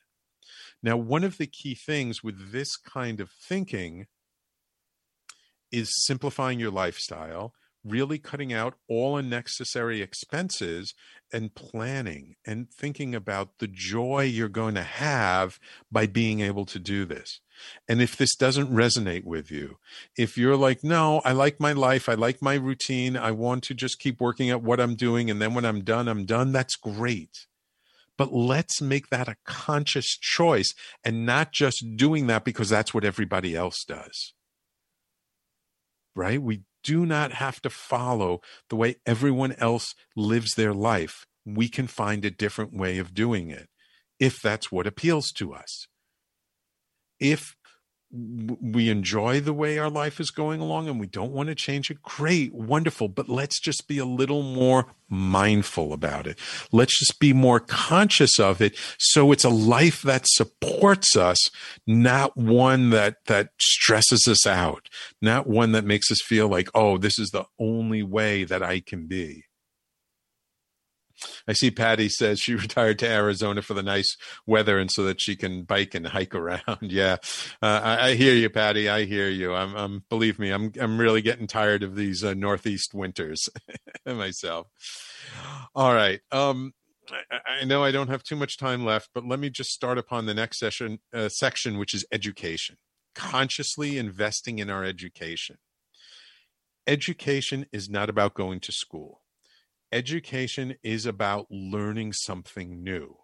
[0.82, 4.06] Now, one of the key things with this kind of thinking
[5.70, 7.52] is simplifying your lifestyle,
[7.84, 10.94] really cutting out all unnecessary expenses
[11.32, 15.58] and planning and thinking about the joy you're going to have
[15.90, 17.40] by being able to do this.
[17.88, 19.78] And if this doesn't resonate with you,
[20.16, 23.74] if you're like, no, I like my life, I like my routine, I want to
[23.74, 26.76] just keep working at what I'm doing, and then when I'm done, I'm done, that's
[26.76, 27.46] great.
[28.16, 33.04] But let's make that a conscious choice and not just doing that because that's what
[33.04, 34.34] everybody else does
[36.18, 36.42] right?
[36.42, 41.24] We do not have to follow the way everyone else lives their life.
[41.46, 43.68] We can find a different way of doing it
[44.18, 45.86] if that's what appeals to us.
[47.20, 47.54] If
[48.11, 51.90] we enjoy the way our life is going along and we don't want to change
[51.90, 53.09] it, great, wonderful.
[53.09, 56.38] But let's just be a little more mindful about it.
[56.72, 58.74] Let's just be more conscious of it.
[58.98, 61.38] So it's a life that supports us,
[61.86, 64.88] not one that, that stresses us out,
[65.20, 68.80] not one that makes us feel like, oh, this is the only way that I
[68.80, 69.44] can be.
[71.46, 74.16] I see Patty says she retired to Arizona for the nice
[74.46, 76.78] weather and so that she can bike and hike around.
[76.82, 77.16] yeah,
[77.62, 78.88] uh, I, I, hear you, Patty.
[78.88, 79.54] I hear you.
[79.54, 83.48] I'm, I'm, believe me, I'm, I'm really getting tired of these uh, northeast winters
[84.06, 84.68] myself.
[85.74, 86.20] All right.
[86.32, 86.72] Um,
[87.10, 89.98] I, I, know I don't have too much time left, but let me just start
[89.98, 92.76] upon the next session uh, section, which is education.
[93.14, 95.56] Consciously investing in our education.
[96.86, 99.22] Education is not about going to school
[99.93, 103.16] education is about learning something new.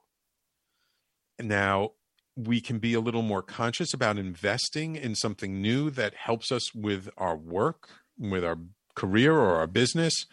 [1.41, 1.93] Now,
[2.37, 6.75] we can be a little more conscious about investing in something new that helps us
[6.75, 7.89] with our work,
[8.19, 8.59] with our
[8.95, 10.27] career or our business,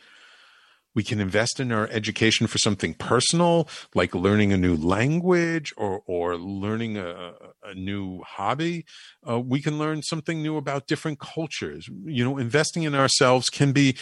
[0.93, 6.01] we can invest in our education for something personal, like learning a new language or,
[6.05, 7.33] or learning a,
[7.63, 8.85] a new hobby.
[9.27, 11.89] Uh, we can learn something new about different cultures.
[12.05, 13.97] You know, investing in ourselves can be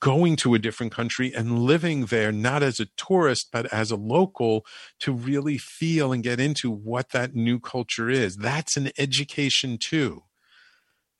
[0.00, 3.96] going to a different country and living there, not as a tourist, but as a
[3.96, 4.66] local
[5.00, 8.36] to really feel and get into what that new culture is.
[8.36, 10.24] That's an education too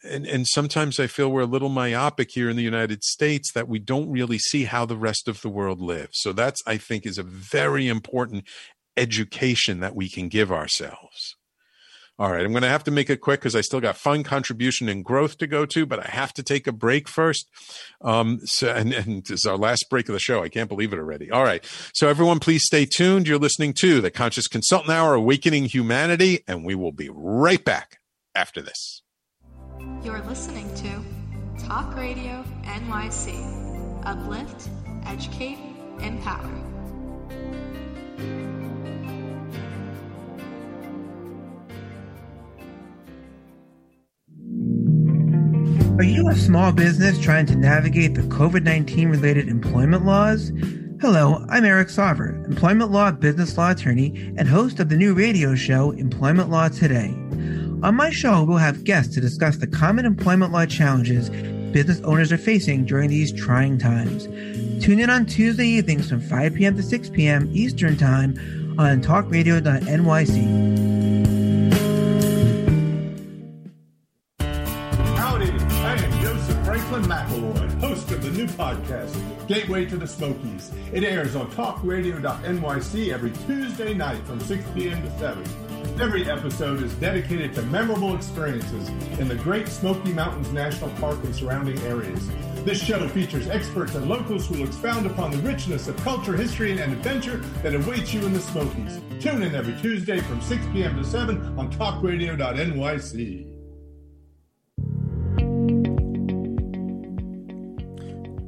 [0.05, 3.69] and and sometimes I feel we're a little myopic here in the United States that
[3.69, 6.13] we don't really see how the rest of the world lives.
[6.21, 8.45] So that's I think is a very important
[8.97, 11.37] education that we can give ourselves.
[12.21, 14.25] All right, I'm going to have to make it quick because I still got fun
[14.25, 17.47] contribution and growth to go to, but I have to take a break first.
[18.01, 20.43] Um, so, and, and this is our last break of the show.
[20.43, 21.31] I can't believe it already.
[21.31, 23.29] All right, so everyone, please stay tuned.
[23.29, 27.99] You're listening to the Conscious Consultant Hour, Awakening Humanity, and we will be right back
[28.35, 29.03] after this.
[30.03, 34.05] You're listening to Talk Radio NYC.
[34.05, 34.69] Uplift,
[35.07, 35.59] educate,
[36.01, 36.51] empower.
[45.97, 50.53] Are you a small business trying to navigate the COVID 19 related employment laws?
[51.01, 55.55] Hello, I'm Eric Sauver, employment law business law attorney and host of the new radio
[55.55, 57.28] show Employment Law Today.
[57.81, 61.31] On my show, we'll have guests to discuss the common employment law challenges
[61.73, 64.25] business owners are facing during these trying times.
[64.85, 66.77] Tune in on Tuesday evenings from 5 p.m.
[66.77, 67.49] to 6 p.m.
[67.53, 68.31] Eastern Time
[68.79, 70.79] on talkradio.nyc.
[74.41, 79.17] I am Joseph Franklin McElroy, host of the new podcast,
[79.47, 80.73] Gateway to the Smokies.
[80.93, 85.01] It airs on talkradio.nyc every Tuesday night from 6 p.m.
[85.03, 85.45] to 7.
[86.01, 88.89] Every episode is dedicated to memorable experiences
[89.19, 92.31] in the Great Smoky Mountains National Park and surrounding areas.
[92.65, 96.81] This show features experts and locals who will expound upon the richness of culture, history,
[96.81, 99.01] and adventure that awaits you in the Smokies.
[99.19, 100.97] Tune in every Tuesday from 6 p.m.
[100.99, 103.45] to 7 on talkradio.nyc.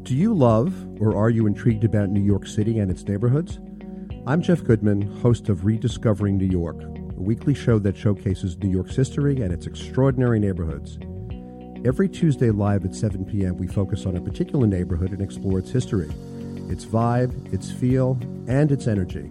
[0.05, 3.59] Do you love or are you intrigued about New York City and its neighborhoods?
[4.29, 8.97] I'm Jeff Goodman, host of Rediscovering New York a weekly show that showcases New York's
[8.97, 10.99] history and its extraordinary neighborhoods.
[11.87, 15.71] Every Tuesday live at 7 p.m., we focus on a particular neighborhood and explore its
[15.71, 16.09] history,
[16.71, 18.19] its vibe, its feel,
[18.49, 19.31] and its energy.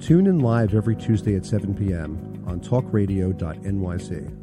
[0.00, 2.42] Tune in live every Tuesday at 7 p.m.
[2.46, 4.34] on talkradio.nyc.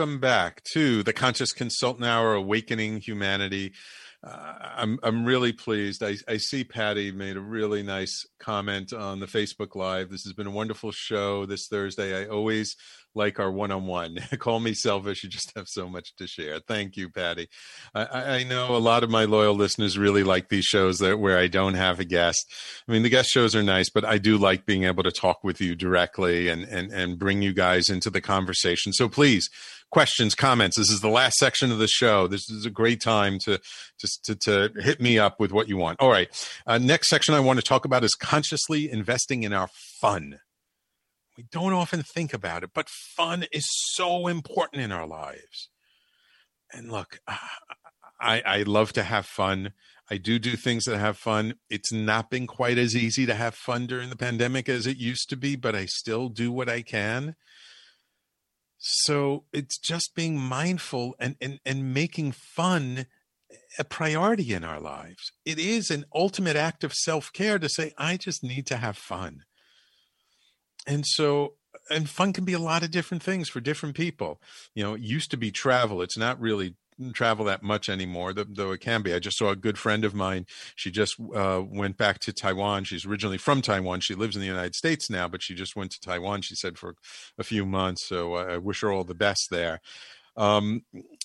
[0.00, 3.74] Welcome back to the Conscious Consultant Hour, Awakening Humanity.
[4.24, 6.02] Uh, I'm I'm really pleased.
[6.02, 10.08] I, I see Patty made a really nice comment on the Facebook Live.
[10.08, 12.18] This has been a wonderful show this Thursday.
[12.18, 12.76] I always
[13.14, 14.18] like our one-on-one.
[14.38, 15.22] Call me selfish.
[15.22, 16.60] You just have so much to share.
[16.60, 17.48] Thank you, Patty.
[17.94, 21.38] I, I, know a lot of my loyal listeners really like these shows that where
[21.38, 22.46] I don't have a guest.
[22.88, 25.42] I mean, the guest shows are nice, but I do like being able to talk
[25.42, 28.92] with you directly and and and bring you guys into the conversation.
[28.92, 29.50] So please,
[29.90, 30.76] questions, comments.
[30.76, 32.26] This is the last section of the show.
[32.26, 33.60] This is a great time to
[33.98, 36.00] just to, to hit me up with what you want.
[36.00, 36.28] All right.
[36.66, 39.68] Uh, next section I want to talk about is consciously investing in our
[40.00, 40.40] fun.
[41.36, 43.64] We don't often think about it, but fun is
[43.94, 45.70] so important in our lives.
[46.72, 47.20] And look,
[48.20, 49.72] I, I love to have fun.
[50.10, 51.54] I do do things that have fun.
[51.68, 55.30] It's not been quite as easy to have fun during the pandemic as it used
[55.30, 57.36] to be, but I still do what I can.
[58.80, 63.06] So it's just being mindful and, and, and making fun
[63.78, 65.32] a priority in our lives.
[65.44, 68.96] It is an ultimate act of self care to say, I just need to have
[68.96, 69.42] fun.
[70.86, 71.54] And so,
[71.90, 74.40] and fun can be a lot of different things for different people.
[74.74, 76.00] You know, it used to be travel.
[76.00, 76.74] It's not really
[77.12, 79.14] travel that much anymore, though it can be.
[79.14, 80.46] I just saw a good friend of mine.
[80.74, 82.84] She just uh, went back to Taiwan.
[82.84, 84.00] She's originally from Taiwan.
[84.00, 86.78] She lives in the United States now, but she just went to Taiwan, she said,
[86.78, 86.94] for
[87.38, 88.06] a few months.
[88.06, 89.80] So I wish her all the best there.
[90.36, 90.82] Um,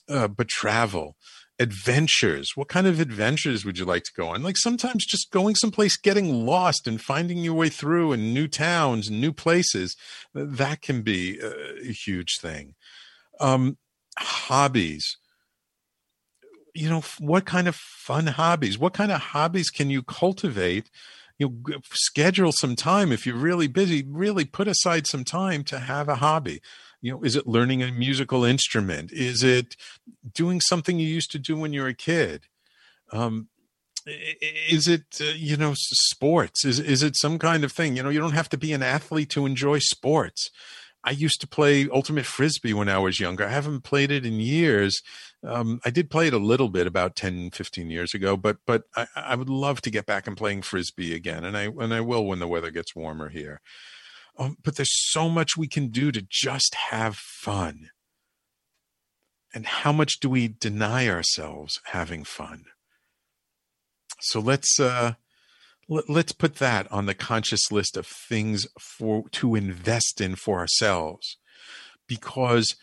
[0.09, 1.15] uh, but travel,
[1.59, 2.51] adventures.
[2.55, 4.43] What kind of adventures would you like to go on?
[4.43, 9.07] Like sometimes just going someplace, getting lost and finding your way through in new towns
[9.07, 9.95] and new places,
[10.33, 12.75] that can be a huge thing.
[13.39, 13.77] Um,
[14.17, 15.17] hobbies
[16.75, 20.89] you know what kind of fun hobbies what kind of hobbies can you cultivate
[21.37, 25.79] you know, schedule some time if you're really busy really put aside some time to
[25.79, 26.61] have a hobby.
[27.01, 29.11] You know is it learning a musical instrument?
[29.11, 29.75] Is it
[30.33, 32.45] doing something you used to do when you were a kid?
[33.11, 33.49] Um,
[34.07, 36.63] is it uh, you know sports?
[36.63, 37.97] Is is it some kind of thing?
[37.97, 40.49] You know you don't have to be an athlete to enjoy sports
[41.05, 43.45] I used to play ultimate frisbee when I was younger.
[43.45, 44.99] I haven't played it in years.
[45.43, 48.83] Um, I did play it a little bit about 10, 15 years ago, but but
[48.95, 52.01] I, I, would love to get back and playing frisbee again, and I and I
[52.01, 53.61] will when the weather gets warmer here.
[54.37, 57.89] Um, but there's so much we can do to just have fun.
[59.53, 62.65] And how much do we deny ourselves having fun?
[64.21, 65.13] So let's uh,
[65.87, 71.37] let's put that on the conscious list of things for to invest in for ourselves
[72.07, 72.75] because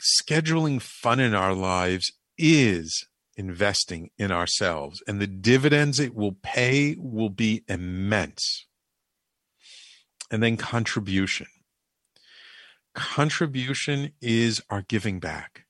[0.00, 6.96] scheduling fun in our lives is investing in ourselves and the dividends it will pay
[6.98, 8.66] will be immense.
[10.30, 11.46] And then contribution.
[12.94, 15.64] Contribution is our giving back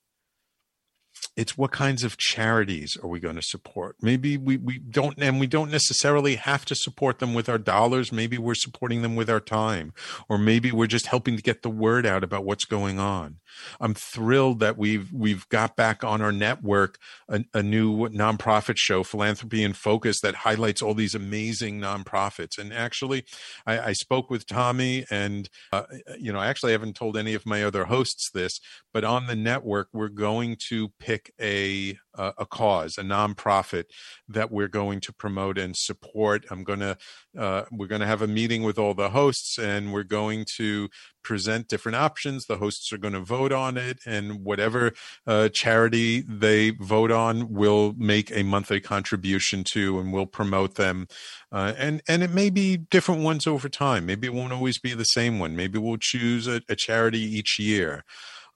[1.37, 3.97] it's what kinds of charities are we going to support?
[4.01, 8.13] Maybe we, we don't and we don't necessarily have to support them with our dollars.
[8.13, 9.93] Maybe we're supporting them with our time
[10.29, 13.37] or maybe we're just helping to get the word out about what's going on.
[13.81, 16.99] I'm thrilled that we've we've got back on our network
[17.29, 22.59] a, a new nonprofit show philanthropy in focus that highlights all these amazing nonprofits.
[22.59, 23.25] And actually
[23.67, 25.85] i, I spoke with tommy and uh,
[26.19, 28.61] you know i actually haven't told any of my other hosts this
[28.93, 33.85] but on the network we're going to pick pick a uh, a cause, a nonprofit
[34.29, 36.45] that we're going to promote and support.
[36.51, 36.97] I'm to
[37.39, 40.89] uh, we're to have a meeting with all the hosts, and we're going to
[41.23, 42.47] present different options.
[42.47, 44.93] The hosts are going to vote on it, and whatever
[45.27, 51.09] uh, charity they vote on, will make a monthly contribution to, and we'll promote them.
[51.51, 54.07] Uh, and and it may be different ones over time.
[54.07, 55.57] Maybe it won't always be the same one.
[55.57, 58.05] Maybe we'll choose a, a charity each year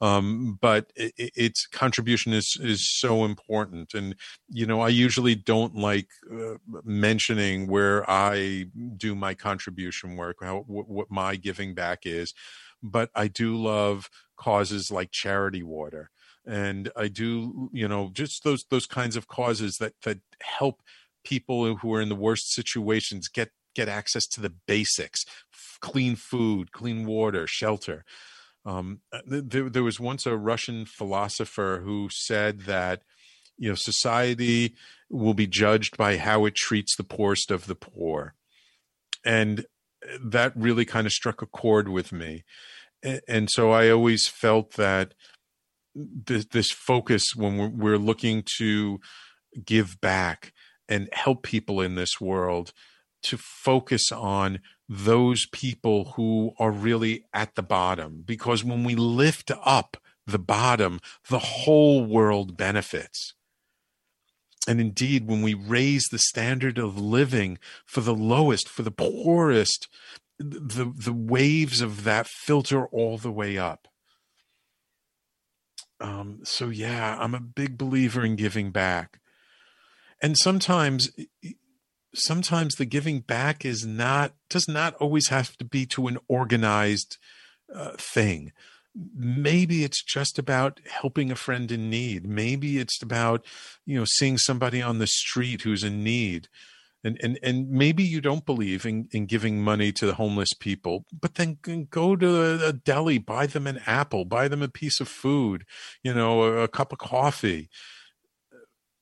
[0.01, 3.95] um, but it, its contribution is is so important.
[3.95, 4.15] And
[4.49, 8.67] you know, I usually don't like uh, mentioning where I
[8.97, 12.35] do my contribution work, how what, what my giving back is,
[12.83, 16.11] but I do love causes like charity water
[16.47, 20.83] and i do you know just those those kinds of causes that that help
[21.25, 25.25] people who are in the worst situations get get access to the basics
[25.81, 28.05] clean food clean water shelter
[28.67, 33.03] um, uh, there, there was once a Russian philosopher who said that
[33.57, 34.75] you know society
[35.09, 38.35] will be judged by how it treats the poorest of the poor,
[39.25, 39.65] and
[40.23, 42.45] that really kind of struck a chord with me.
[43.29, 45.15] And so I always felt that
[45.95, 49.01] this, this focus when we're, we're looking to
[49.65, 50.53] give back
[50.89, 52.73] and help people in this world
[53.23, 58.23] to focus on those people who are really at the bottom.
[58.25, 59.97] Because when we lift up
[60.27, 63.35] the bottom, the whole world benefits.
[64.69, 69.89] And indeed, when we raise the standard of living for the lowest, for the poorest,
[70.39, 73.89] the, the waves of that filter all the way up.
[76.01, 79.21] Um, so yeah, I'm a big believer in giving back.
[80.21, 81.11] And sometimes
[82.15, 87.19] sometimes the giving back is not does not always have to be to an organized
[87.75, 88.53] uh, thing.
[89.15, 92.27] Maybe it's just about helping a friend in need.
[92.27, 93.45] Maybe it's about
[93.85, 96.49] you know seeing somebody on the street who's in need.
[97.05, 101.05] And and and maybe you don't believe in, in giving money to the homeless people
[101.13, 105.07] but then go to a deli buy them an apple buy them a piece of
[105.07, 105.65] food
[106.03, 107.69] you know a, a cup of coffee.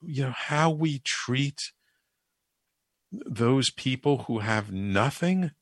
[0.02, 1.72] You know how we treat
[3.26, 5.52] those people who have nothing,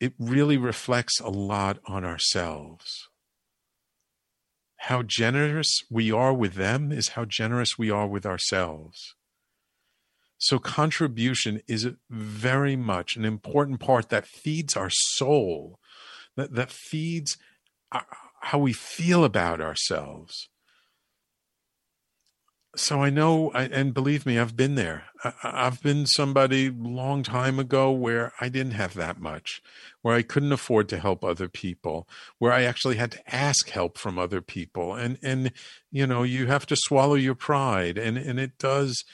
[0.00, 3.08] it really reflects a lot on ourselves.
[4.82, 9.14] How generous we are with them is how generous we are with ourselves.
[10.40, 15.80] So, contribution is very much an important part that feeds our soul,
[16.36, 17.36] that, that feeds
[18.42, 20.48] how we feel about ourselves
[22.78, 25.04] so I know, and believe me, I've been there.
[25.42, 29.60] I've been somebody long time ago where I didn't have that much,
[30.02, 32.08] where I couldn't afford to help other people,
[32.38, 35.52] where I actually had to ask help from other people, and and
[35.90, 39.04] you know you have to swallow your pride, and and it does.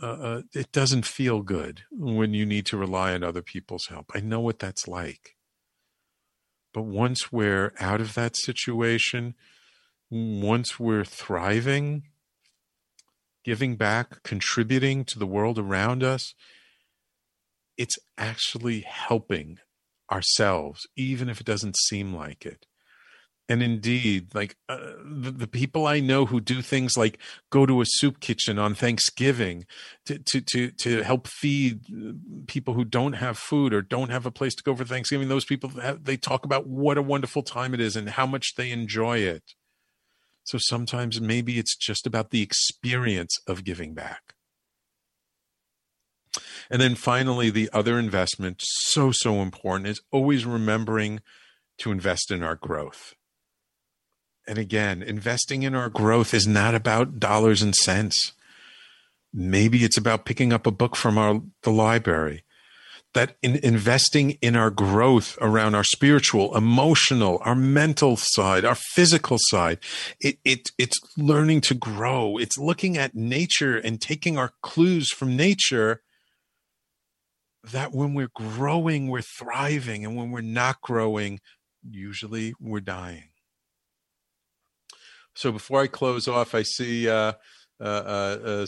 [0.00, 4.12] Uh, uh it doesn't feel good when you need to rely on other people's help.
[4.14, 5.36] I know what that's like.
[6.72, 9.34] But once we're out of that situation,
[10.10, 12.04] once we're thriving,
[13.50, 16.36] giving back, contributing to the world around us,
[17.76, 19.58] it's actually helping
[20.08, 22.66] ourselves, even if it doesn't seem like it.
[23.48, 27.18] And indeed, like uh, the, the, people I know who do things like
[27.50, 29.66] go to a soup kitchen on Thanksgiving
[30.06, 31.80] to, to, to, to help feed
[32.46, 35.44] people who don't have food or don't have a place to go for Thanksgiving, those
[35.44, 39.18] people, they talk about what a wonderful time it is and how much they enjoy
[39.18, 39.42] it.
[40.50, 44.34] So sometimes maybe it's just about the experience of giving back.
[46.68, 51.20] And then finally, the other investment, so, so important, is always remembering
[51.78, 53.14] to invest in our growth.
[54.48, 58.32] And again, investing in our growth is not about dollars and cents.
[59.32, 62.42] Maybe it's about picking up a book from our, the library
[63.14, 69.36] that in investing in our growth around our spiritual, emotional, our mental side, our physical
[69.40, 69.78] side,
[70.20, 72.38] it, it, it's learning to grow.
[72.38, 76.02] It's looking at nature and taking our clues from nature
[77.72, 80.04] that when we're growing, we're thriving.
[80.04, 81.40] And when we're not growing,
[81.88, 83.30] usually we're dying.
[85.34, 87.32] So before I close off, I see uh,
[87.80, 88.66] uh, uh,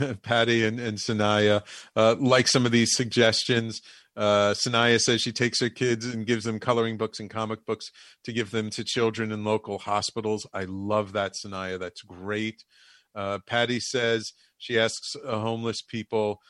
[0.00, 1.62] uh Patty and, and Sanaya
[1.96, 3.80] uh, like some of these suggestions.
[4.16, 7.86] Uh, Sanaya says she takes her kids and gives them coloring books and comic books
[8.24, 10.46] to give them to children in local hospitals.
[10.52, 11.78] I love that, Sanaya.
[11.78, 12.64] That's great.
[13.14, 16.40] Uh, Patty says she asks homeless people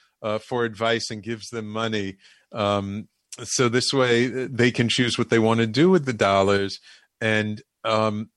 [0.41, 2.17] for advice and gives them money.
[2.53, 3.09] Um,
[3.43, 6.79] so this way they can choose what they want to do with the dollars.
[7.21, 8.31] And um,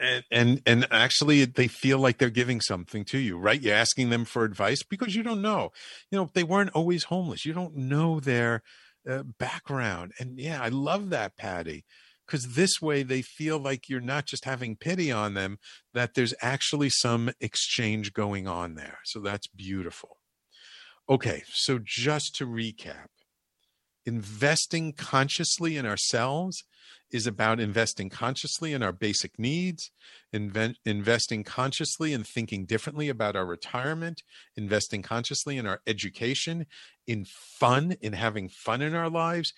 [0.00, 3.60] and, and and actually they feel like they're giving something to you right?
[3.60, 5.72] You're asking them for advice because you don't know.
[6.10, 7.44] You know they weren't always homeless.
[7.44, 8.62] You don't know their
[9.08, 10.12] uh, background.
[10.18, 11.84] And yeah i love that patty
[12.26, 15.58] because this way they feel like you're not just having pity on them
[15.94, 18.98] that there's actually some exchange going on there.
[19.04, 20.18] So that's beautiful.
[21.08, 23.08] Okay so just to recap
[24.06, 26.64] investing consciously in ourselves
[27.10, 29.90] is about investing consciously in our basic needs,
[30.32, 34.22] invent, investing consciously in thinking differently about our retirement,
[34.56, 36.66] investing consciously in our education,
[37.06, 39.52] in fun, in having fun in our lives,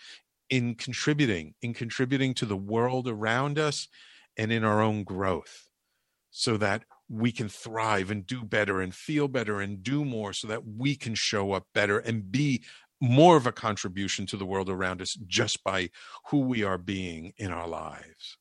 [0.51, 3.88] in contributing, in contributing to the world around us
[4.36, 5.68] and in our own growth
[6.30, 10.46] so that we can thrive and do better and feel better and do more so
[10.46, 12.62] that we can show up better and be
[13.01, 15.90] more of a contribution to the world around us just by
[16.30, 18.38] who we are being in our lives.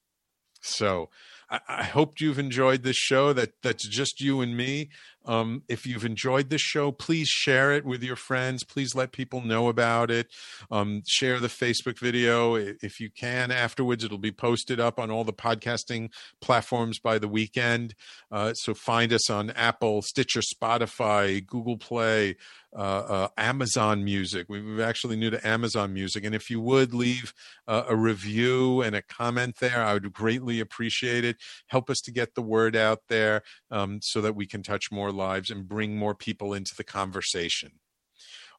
[0.62, 1.10] So
[1.50, 3.34] I, I hope you've enjoyed this show.
[3.34, 4.90] That that's just you and me.
[5.28, 8.64] Um, if you've enjoyed this show, please share it with your friends.
[8.64, 10.28] Please let people know about it.
[10.72, 13.52] Um, share the Facebook video if you can.
[13.52, 16.10] Afterwards, it'll be posted up on all the podcasting
[16.42, 17.94] platforms by the weekend.
[18.32, 22.36] Uh, so find us on Apple, Stitcher, Spotify, Google Play,
[22.76, 24.48] uh, uh, Amazon Music.
[24.50, 27.34] We've actually new to Amazon Music, and if you would leave
[27.68, 31.38] uh, a review and a comment there, I would greatly appreciate it.
[31.68, 35.12] Help us to get the word out there um, so that we can touch more
[35.18, 37.72] lives and bring more people into the conversation.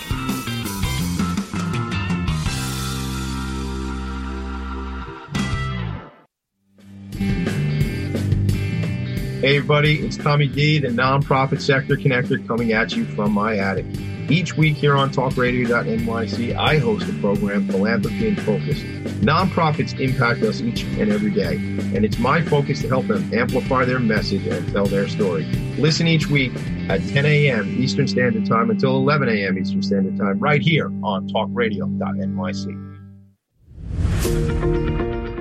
[9.41, 13.88] Hey, everybody, it's Tommy D, the nonprofit sector connector, coming at you from my attic.
[14.29, 18.84] Each week here on talkradio.nyc, I host a program, Philanthropy in Focus.
[19.22, 21.57] Nonprofits impact us each and every day,
[21.93, 25.43] and it's my focus to help them amplify their message and tell their story.
[25.78, 26.51] Listen each week
[26.89, 27.69] at 10 a.m.
[27.80, 29.59] Eastern Standard Time until 11 a.m.
[29.59, 32.88] Eastern Standard Time, right here on talkradio.nyc.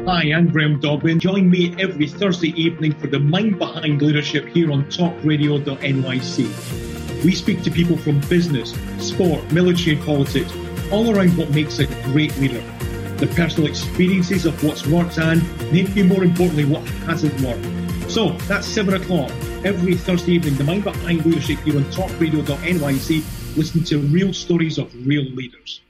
[0.06, 1.18] Hi, I'm Graham Dobbin.
[1.18, 7.24] Join me every Thursday evening for the Mind Behind Leadership here on talkradio.nyc.
[7.24, 10.52] We speak to people from business, sport, military, and politics,
[10.92, 12.62] all around what makes a great leader.
[13.20, 18.10] The personal experiences of what's worked and, maybe more importantly, what hasn't worked.
[18.10, 19.30] So that's 7 o'clock
[19.62, 23.56] every Thursday evening, the Mind Behind Leadership here on talkradio.nyc.
[23.58, 25.82] Listen to real stories of real leaders.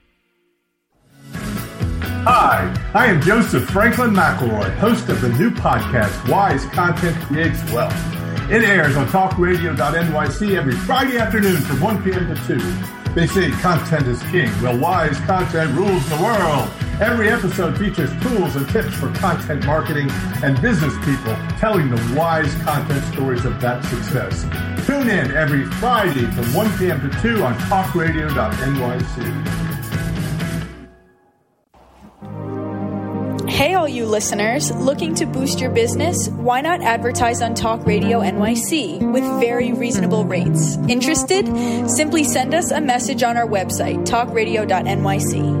[1.33, 7.95] Hi, I am Joseph Franklin McElroy, host of the new podcast, Wise Content Creates Wealth.
[8.51, 12.27] It airs on talkradio.nyc every Friday afternoon from 1 p.m.
[12.35, 13.13] to 2.
[13.13, 14.51] They say content is king.
[14.61, 16.69] Well, wise content rules the world.
[17.01, 20.07] Every episode features tools and tips for content marketing
[20.43, 24.43] and business people telling the wise content stories of that success.
[24.85, 27.01] Tune in every Friday from 1 p.m.
[27.01, 29.47] to 2 on talkradio.nyc.
[33.49, 36.29] Hey, all you listeners, looking to boost your business?
[36.29, 40.77] Why not advertise on Talk Radio NYC with very reasonable rates?
[40.87, 41.47] Interested?
[41.89, 45.60] Simply send us a message on our website, talkradio.nyc.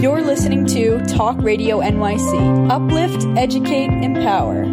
[0.00, 2.70] You're listening to Talk Radio NYC.
[2.70, 4.64] Uplift, educate, empower.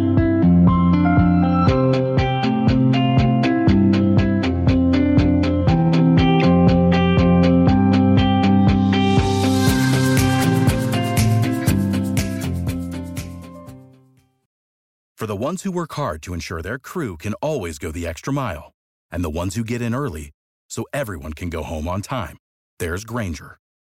[15.14, 18.32] For the ones who work hard to ensure their crew can always go the extra
[18.32, 18.72] mile,
[19.10, 20.30] and the ones who get in early
[20.70, 22.38] so everyone can go home on time,
[22.78, 23.58] there's Grainger,